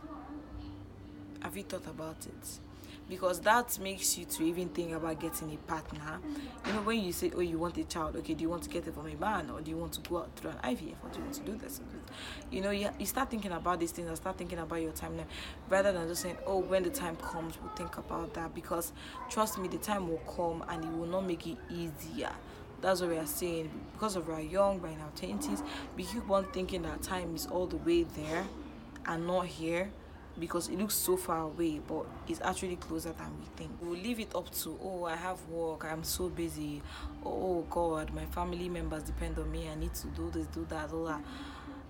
[1.42, 2.60] Have you thought about it
[3.08, 6.18] because that makes you to even think about getting a partner.
[6.66, 8.70] You know, when you say, "Oh, you want a child," okay, do you want to
[8.70, 10.96] get it from a man or do you want to go out through an IVF
[11.02, 11.80] or do you want to do this?
[12.50, 15.26] You know, you, you start thinking about these things and start thinking about your timeline
[15.68, 18.92] rather than just saying, "Oh, when the time comes, we'll think about that." Because
[19.28, 22.32] trust me, the time will come and it will not make it easier.
[22.80, 23.70] That's what we are saying.
[23.92, 25.62] Because of our young, in our twenties,
[25.96, 28.44] we keep on thinking that time is all the way there
[29.06, 29.90] and not here
[30.38, 33.70] because it looks so far away, but it's actually closer than we think.
[33.80, 36.82] We'll leave it up to, oh, I have work, I'm so busy,
[37.24, 40.66] oh, oh, God, my family members depend on me, I need to do this, do
[40.70, 41.22] that, all that.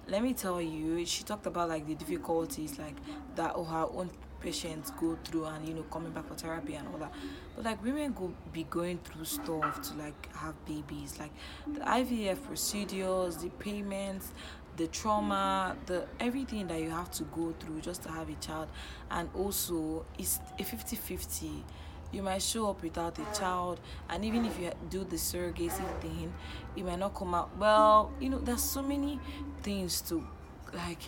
[0.07, 2.97] Let me tell you, she talked about like the difficulties like
[3.37, 4.11] that or her own
[4.45, 7.11] patients go through and you know coming back for therapy and all that
[7.57, 11.31] but like women go be going through stuff to like have babies like
[11.73, 14.33] the ivf procedures the payments
[14.77, 18.69] the trauma, the everything that you have to go through just to have a child,
[19.11, 21.65] and also it's a 50 50.
[22.13, 26.33] You might show up without a child, and even if you do the surrogacy thing,
[26.77, 28.13] it might not come out well.
[28.21, 29.19] You know, there's so many
[29.63, 30.25] things to
[30.73, 31.03] like.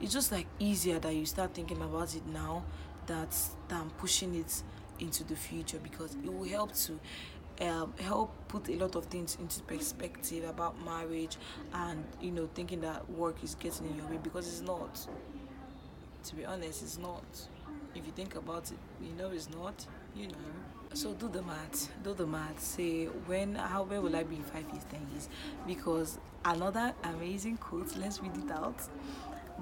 [0.00, 2.64] It's just like easier that you start thinking about it now
[3.06, 3.36] that
[3.68, 4.62] than pushing it
[4.98, 6.98] into the future because it will help to
[7.60, 11.36] um, help put a lot of things into perspective about marriage
[11.74, 15.06] and you know thinking that work is getting in your way because it's not.
[16.24, 17.24] To be honest it's not.
[17.94, 19.86] If you think about it you know it's not
[20.16, 20.34] you know.
[20.92, 22.60] So do the math do the math.
[22.60, 25.28] Say when how where will i be in five years ten years?
[25.66, 28.80] Because another amazing quote let's read it out.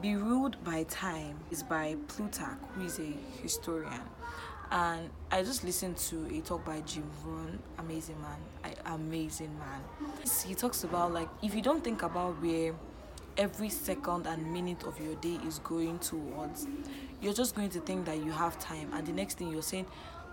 [0.01, 4.01] Be ruled by time is by plutarch who is a historian
[4.71, 9.81] and I just listened to a talk by Jim Rohn, amazing man, I, amazing man.
[10.47, 12.75] He talks about like if you don't think about where
[13.37, 16.67] every second and minute of your day is going towards,
[17.21, 19.87] you're just going to think that you have time, and the next thing you're saying,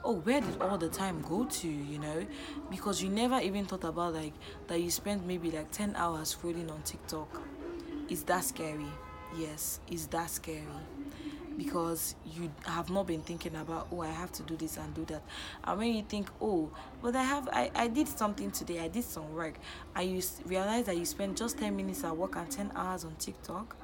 [0.04, 1.68] oh, where did all the time go to?
[1.68, 2.26] You know,
[2.70, 4.34] because you never even thought about like
[4.68, 7.42] that you spent maybe like ten hours scrolling on TikTok.
[8.10, 8.86] Is that scary?
[9.38, 10.64] Yes, is that scary?
[11.58, 15.06] Because you have not been thinking about oh i have to do this and do
[15.06, 15.22] that.
[15.64, 16.70] And when you think oh
[17.02, 19.56] but i have i, I did something today i did some work
[19.96, 23.16] and you realize that you spend just 10 minutes at work and 10 hours on
[23.16, 23.76] tiktok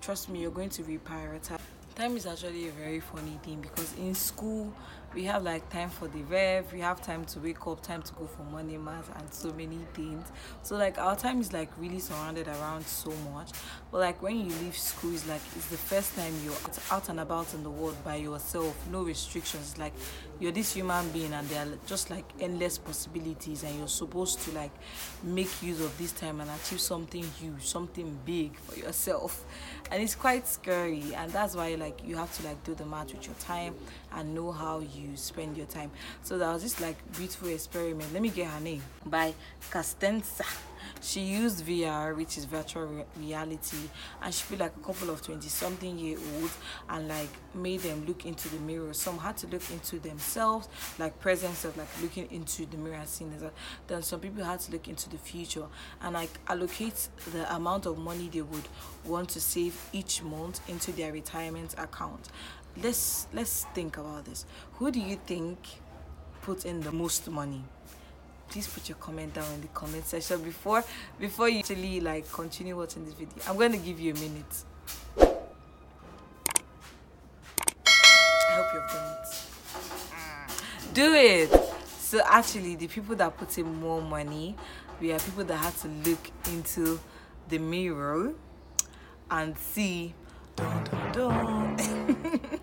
[0.00, 1.60] trust me you're going to reprioritize.
[1.94, 4.72] Time is actually a very funny thing because in school
[5.14, 8.12] we have like time for the rev we have time to wake up time to
[8.14, 10.26] go for morning mass and so many things.
[10.62, 13.50] So like our time is like really surrounded around so much.
[13.92, 16.54] But like when you leave school it's like it's the first time you're
[16.90, 19.78] out and about in the world by yourself no restrictions.
[19.78, 19.92] Like
[20.40, 24.52] you're this human being and there are just like endless possibilities and you're supposed to
[24.52, 24.72] like
[25.22, 29.44] make use of this time and achieve something huge something big for yourself.
[29.90, 33.14] And it's quite scary and that's why like you have to like do the math
[33.14, 33.74] with your time
[34.12, 35.90] and know how you spend your time.
[36.22, 38.12] So that was this like beautiful experiment.
[38.12, 38.82] Let me get her name.
[39.06, 39.34] By
[39.70, 40.44] castenza
[41.00, 43.76] she used VR, which is virtual re- reality,
[44.22, 46.56] and she put like a couple of 20 something year olds
[46.88, 48.92] and like made them look into the mirror.
[48.92, 50.68] Some had to look into themselves,
[50.98, 53.52] like presence of like looking into the mirror and seeing that.
[53.86, 55.66] Then some people had to look into the future
[56.02, 58.68] and like allocate the amount of money they would
[59.04, 62.28] want to save each month into their retirement account.
[62.82, 64.46] Let's let's think about this.
[64.74, 65.58] Who do you think
[66.42, 67.64] put in the most money?
[68.48, 70.84] Please put your comment down in the comment section before
[71.18, 73.34] before you actually like continue watching this video.
[73.48, 74.64] I'm going to give you a minute.
[78.26, 79.26] I hope you've done it.
[80.10, 80.94] Mm.
[80.94, 81.50] Do it!
[81.98, 84.54] So actually the people that put in more money
[85.00, 87.00] we are people that had to look into
[87.48, 88.32] the mirror
[89.30, 90.14] and see
[90.56, 92.60] dun, dun, dun,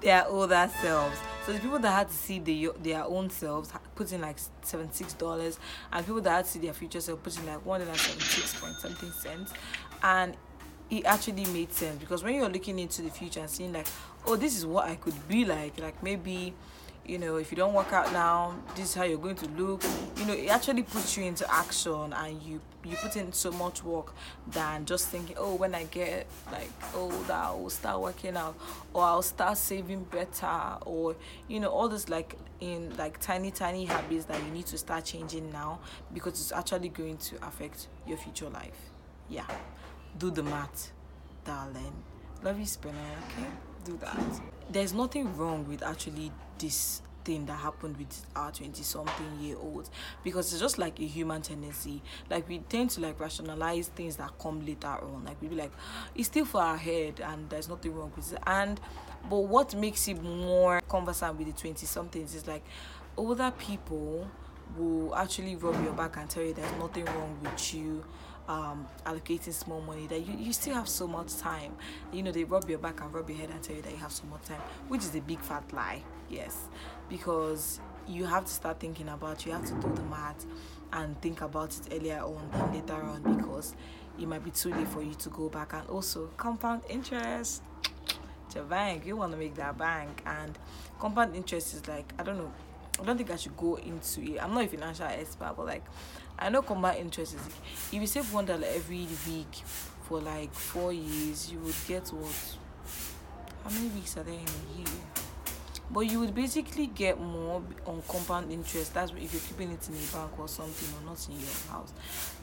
[0.00, 4.12] their older selves so the people that had to see the, their own selves put
[4.12, 5.58] in like seventy six dollars,
[5.92, 8.00] and people that had to see their future self put in like one hundred and
[8.00, 9.52] seventy six point something cents,
[10.02, 10.36] and
[10.90, 13.86] it actually made sense because when you're looking into the future and seeing like,
[14.26, 16.54] oh, this is what I could be like, like maybe
[17.06, 19.82] you know if you don't work out now this is how you're going to look.
[20.16, 23.82] You know it actually puts you into action and you you put in so much
[23.82, 24.12] work
[24.46, 28.54] than just thinking oh when i get like older i'll start working out
[28.92, 31.16] or i'll start saving better or
[31.48, 35.04] you know all this like in like tiny tiny habits that you need to start
[35.04, 35.78] changing now
[36.12, 38.90] because it's actually going to affect your future life.
[39.28, 39.46] Yeah.
[40.18, 40.92] Do the math
[41.44, 41.92] darling.
[42.42, 42.94] Love you, spinner.
[43.26, 43.48] Okay,
[43.84, 44.40] do that.
[44.70, 49.90] There's nothing wrong with actually this thing that happened with our 20 something year olds.
[50.22, 52.02] Because it's just like a human tendency.
[52.30, 55.24] Like we tend to like rationalize things that come later on.
[55.24, 55.72] Like we be like
[56.14, 58.38] it's still for our head and there's nothing wrong with it.
[58.46, 58.80] And
[59.28, 62.62] but what makes it more conversant with the 20 somethings is like
[63.16, 64.28] older people
[64.76, 68.04] will actually rub your back and tell you there's nothing wrong with you
[68.48, 71.74] um, allocating small money that you, you still have so much time.
[72.12, 73.98] You know they rub your back and rub your head and tell you that you
[73.98, 76.68] have so much time which is a big fat lie yes.
[77.08, 80.44] Because you have to start thinking about you have to do the math
[80.92, 83.74] and think about it earlier on than later on because
[84.18, 85.72] it might be too late for you to go back.
[85.72, 87.62] And also compound interest.
[88.50, 89.04] To bank.
[89.04, 90.22] You want to make that bank.
[90.26, 90.56] And
[91.00, 92.52] compound interest is like i don't know
[93.00, 94.38] i don't think i should go into it.
[94.40, 95.82] I'm not a financial expert but like
[96.38, 97.40] i know compound interest is
[97.92, 99.62] if you save one dollar every week
[100.04, 102.56] for like four years you would get what?
[103.64, 105.00] How many weeks are there in a year?
[105.90, 108.94] But you would basically get more on compound interest.
[108.94, 111.92] That's if you're keeping it in a bank or something or not in your house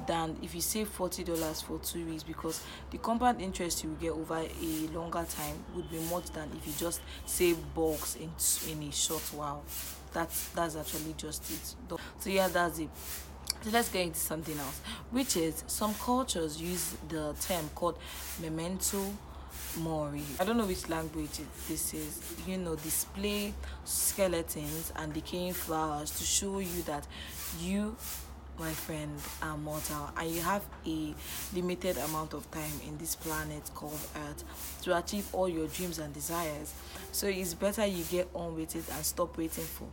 [0.08, 4.12] than if you save forty dollars for two weeks because the compound interest you get
[4.12, 8.32] over a longer time would be much than if you just save bulks in
[8.72, 9.64] in a short while.
[10.14, 11.76] That's that's actually just it.
[12.20, 12.90] So yeah that's it
[13.62, 14.82] so let's get into something else
[15.12, 17.98] which is some cultures use the term called
[18.42, 19.06] memento
[19.78, 20.24] mori.
[20.40, 22.22] I don't know which language this is.
[22.48, 23.54] You know display
[23.86, 27.08] skeletons and decaying flowers to show you that
[27.60, 27.96] you
[28.60, 30.12] my friend are mortal.
[30.18, 31.14] And you have a
[31.54, 34.44] limited amount of time in this planet called earth
[34.84, 36.74] to achieve all your dreams and desires.
[37.12, 39.88] So it's better you get on with it and stop waiting for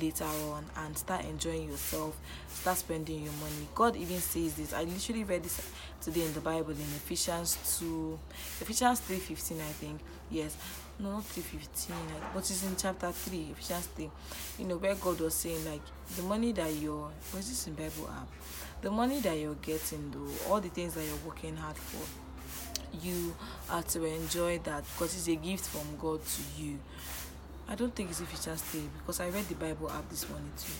[0.00, 2.16] later on and start enjoying yourself
[2.48, 3.68] start spending your money.
[3.74, 4.72] God even says this.
[4.72, 5.60] I literally read this
[6.00, 8.18] today in the bible in ephesians 2
[8.60, 10.00] ephesians 3 15 i think.
[10.30, 10.56] Yes.
[10.98, 11.96] No not 3 15
[12.34, 14.10] but it's in chapter 3 ephesians 3
[14.58, 15.80] you know where god was saying like
[16.16, 18.28] the money that you're was this in bible app?
[18.82, 22.06] The money that you're getting though all the things that you're working hard for
[23.02, 23.34] you
[23.70, 26.78] are to enjoy that because it's a gift from god to you
[27.70, 30.72] I don't think it's Ephesians 3 because I read the Bible app this morning too.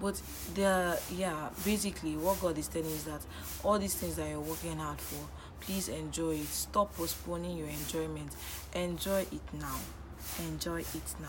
[0.00, 0.20] But
[0.54, 3.22] there, yeah, basically, what God is telling is that
[3.64, 5.26] all these things that you're working hard for,
[5.60, 6.46] please enjoy it.
[6.46, 8.32] Stop postponing your enjoyment.
[8.74, 9.78] Enjoy it now.
[10.46, 11.28] Enjoy it now.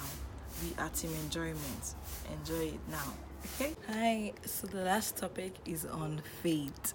[0.62, 1.96] We are team enjoyment.
[2.40, 3.14] Enjoy it now.
[3.56, 3.76] Okay.
[3.88, 4.34] Hi.
[4.46, 6.94] So the last topic is on faith.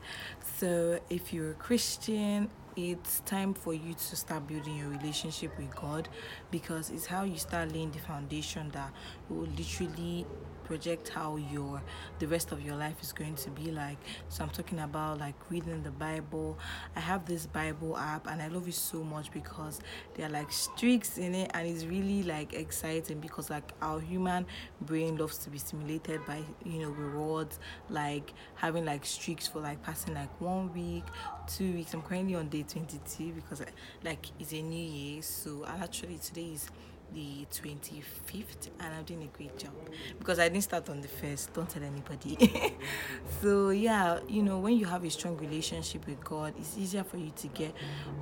[0.59, 5.74] So if you're a Christian it's time for you to start building your relationship with
[5.74, 6.09] God
[6.51, 8.93] because it's how you start laying the foundation that
[9.31, 10.27] will literally
[10.67, 11.83] project how your
[12.19, 13.99] the rest of your life is going to be like.
[14.29, 16.59] So i'm talking about like reading the bible.
[16.95, 19.81] I have this bible app and i love it so much because
[20.14, 24.47] there are like streaks in it and it's really like exciting because like our human
[24.83, 27.59] brain loves to be stimulated by you know rewards
[27.91, 31.05] like having like streaks for like passing like one week
[31.47, 31.95] two weeks.
[31.95, 33.62] I'm currently on day 22 because
[34.05, 35.23] like it's a new year.
[35.23, 36.69] So actually today is
[37.14, 39.72] the 25th and I'm doing a great job
[40.18, 41.52] because I didn't start on the first.
[41.54, 42.74] Don't tell anybody.
[43.42, 47.16] so, yeah, you know, when you have a strong relationship with God, it's easier for
[47.16, 47.74] you to get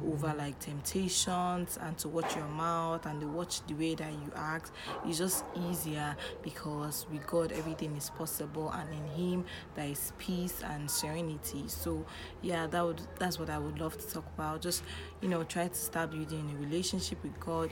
[0.07, 4.32] over like temptations and to watch your mouth and to watch the way that you
[4.37, 4.70] act.
[5.07, 10.62] It's just easier because with God, everything is possible and in Him, there is peace
[10.64, 11.64] and serenity.
[11.66, 12.05] So,
[12.43, 14.62] yeah, that would that's what I would love to talk about.
[14.62, 14.82] Just,
[15.20, 17.70] you know, try to start building a relationship with God.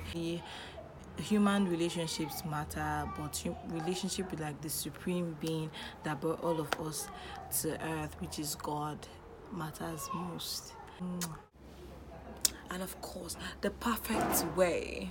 [1.18, 5.70] Human relationships matter but relationship with like the supreme being
[6.04, 7.08] that brought all of us
[7.60, 8.98] to earth which is god
[9.52, 10.72] matters most.
[12.70, 15.10] And of course the perfect way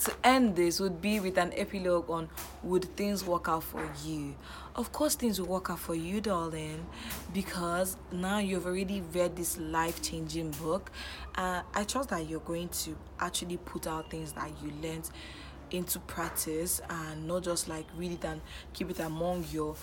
[0.00, 2.28] to end this would be with an epilogue on
[2.62, 4.34] would things work out for you?
[4.74, 6.86] Of course things will work out for you darling
[7.32, 10.90] because now you've already read this life-changing book.
[11.34, 15.08] Uh, i trust that you're going to actually put out things that you learned
[15.70, 18.40] into practice and not just like read it and
[18.72, 19.74] keep it among your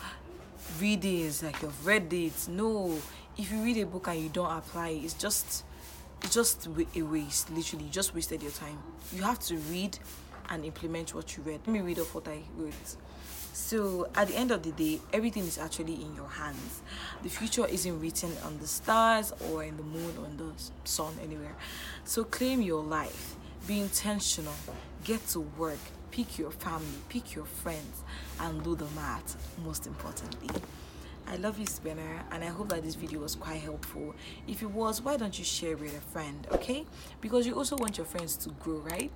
[0.80, 2.47] readings like you've read it.
[2.47, 2.97] No
[3.39, 5.64] if you read a book and you don't apply it, it's just
[6.24, 8.78] it's just a waste literally you just wasted your time.
[9.13, 9.97] You have to read
[10.49, 11.61] and implement what you read.
[11.65, 12.74] Let me read off what i wrote.
[13.53, 16.82] So at the end of the day everything is actually in your hands.
[17.24, 20.51] The future isn't written on the stars or in the moon or in the
[20.84, 21.55] sun anywhere.
[22.05, 23.36] So claim your life.
[23.67, 24.55] Be intentional.
[25.03, 25.80] Get to work.
[26.11, 26.99] Pick your family.
[27.09, 28.03] Pick your friends.
[28.39, 30.49] And do the math most importantly
[31.32, 34.15] I love you, Spinner, and I hope that this video was quite helpful.
[34.47, 36.88] If it was, why don't you share with a friend, okay?
[37.21, 39.11] Because you also want your friends to grow, right?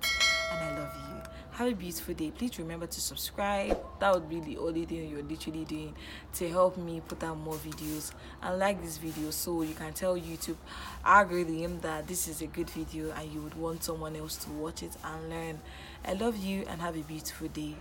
[0.52, 1.30] And I love you.
[1.50, 2.30] Have a beautiful day.
[2.30, 3.76] Please remember to subscribe.
[3.98, 5.94] That would be the only thing you're literally doing
[6.34, 8.12] to help me put out more videos
[8.42, 10.56] and like this video so you can tell YouTube
[11.04, 14.84] algorithm that this is a good video and you would want someone else to watch
[14.84, 15.60] it and learn.
[16.04, 17.74] I love you and have a beautiful day.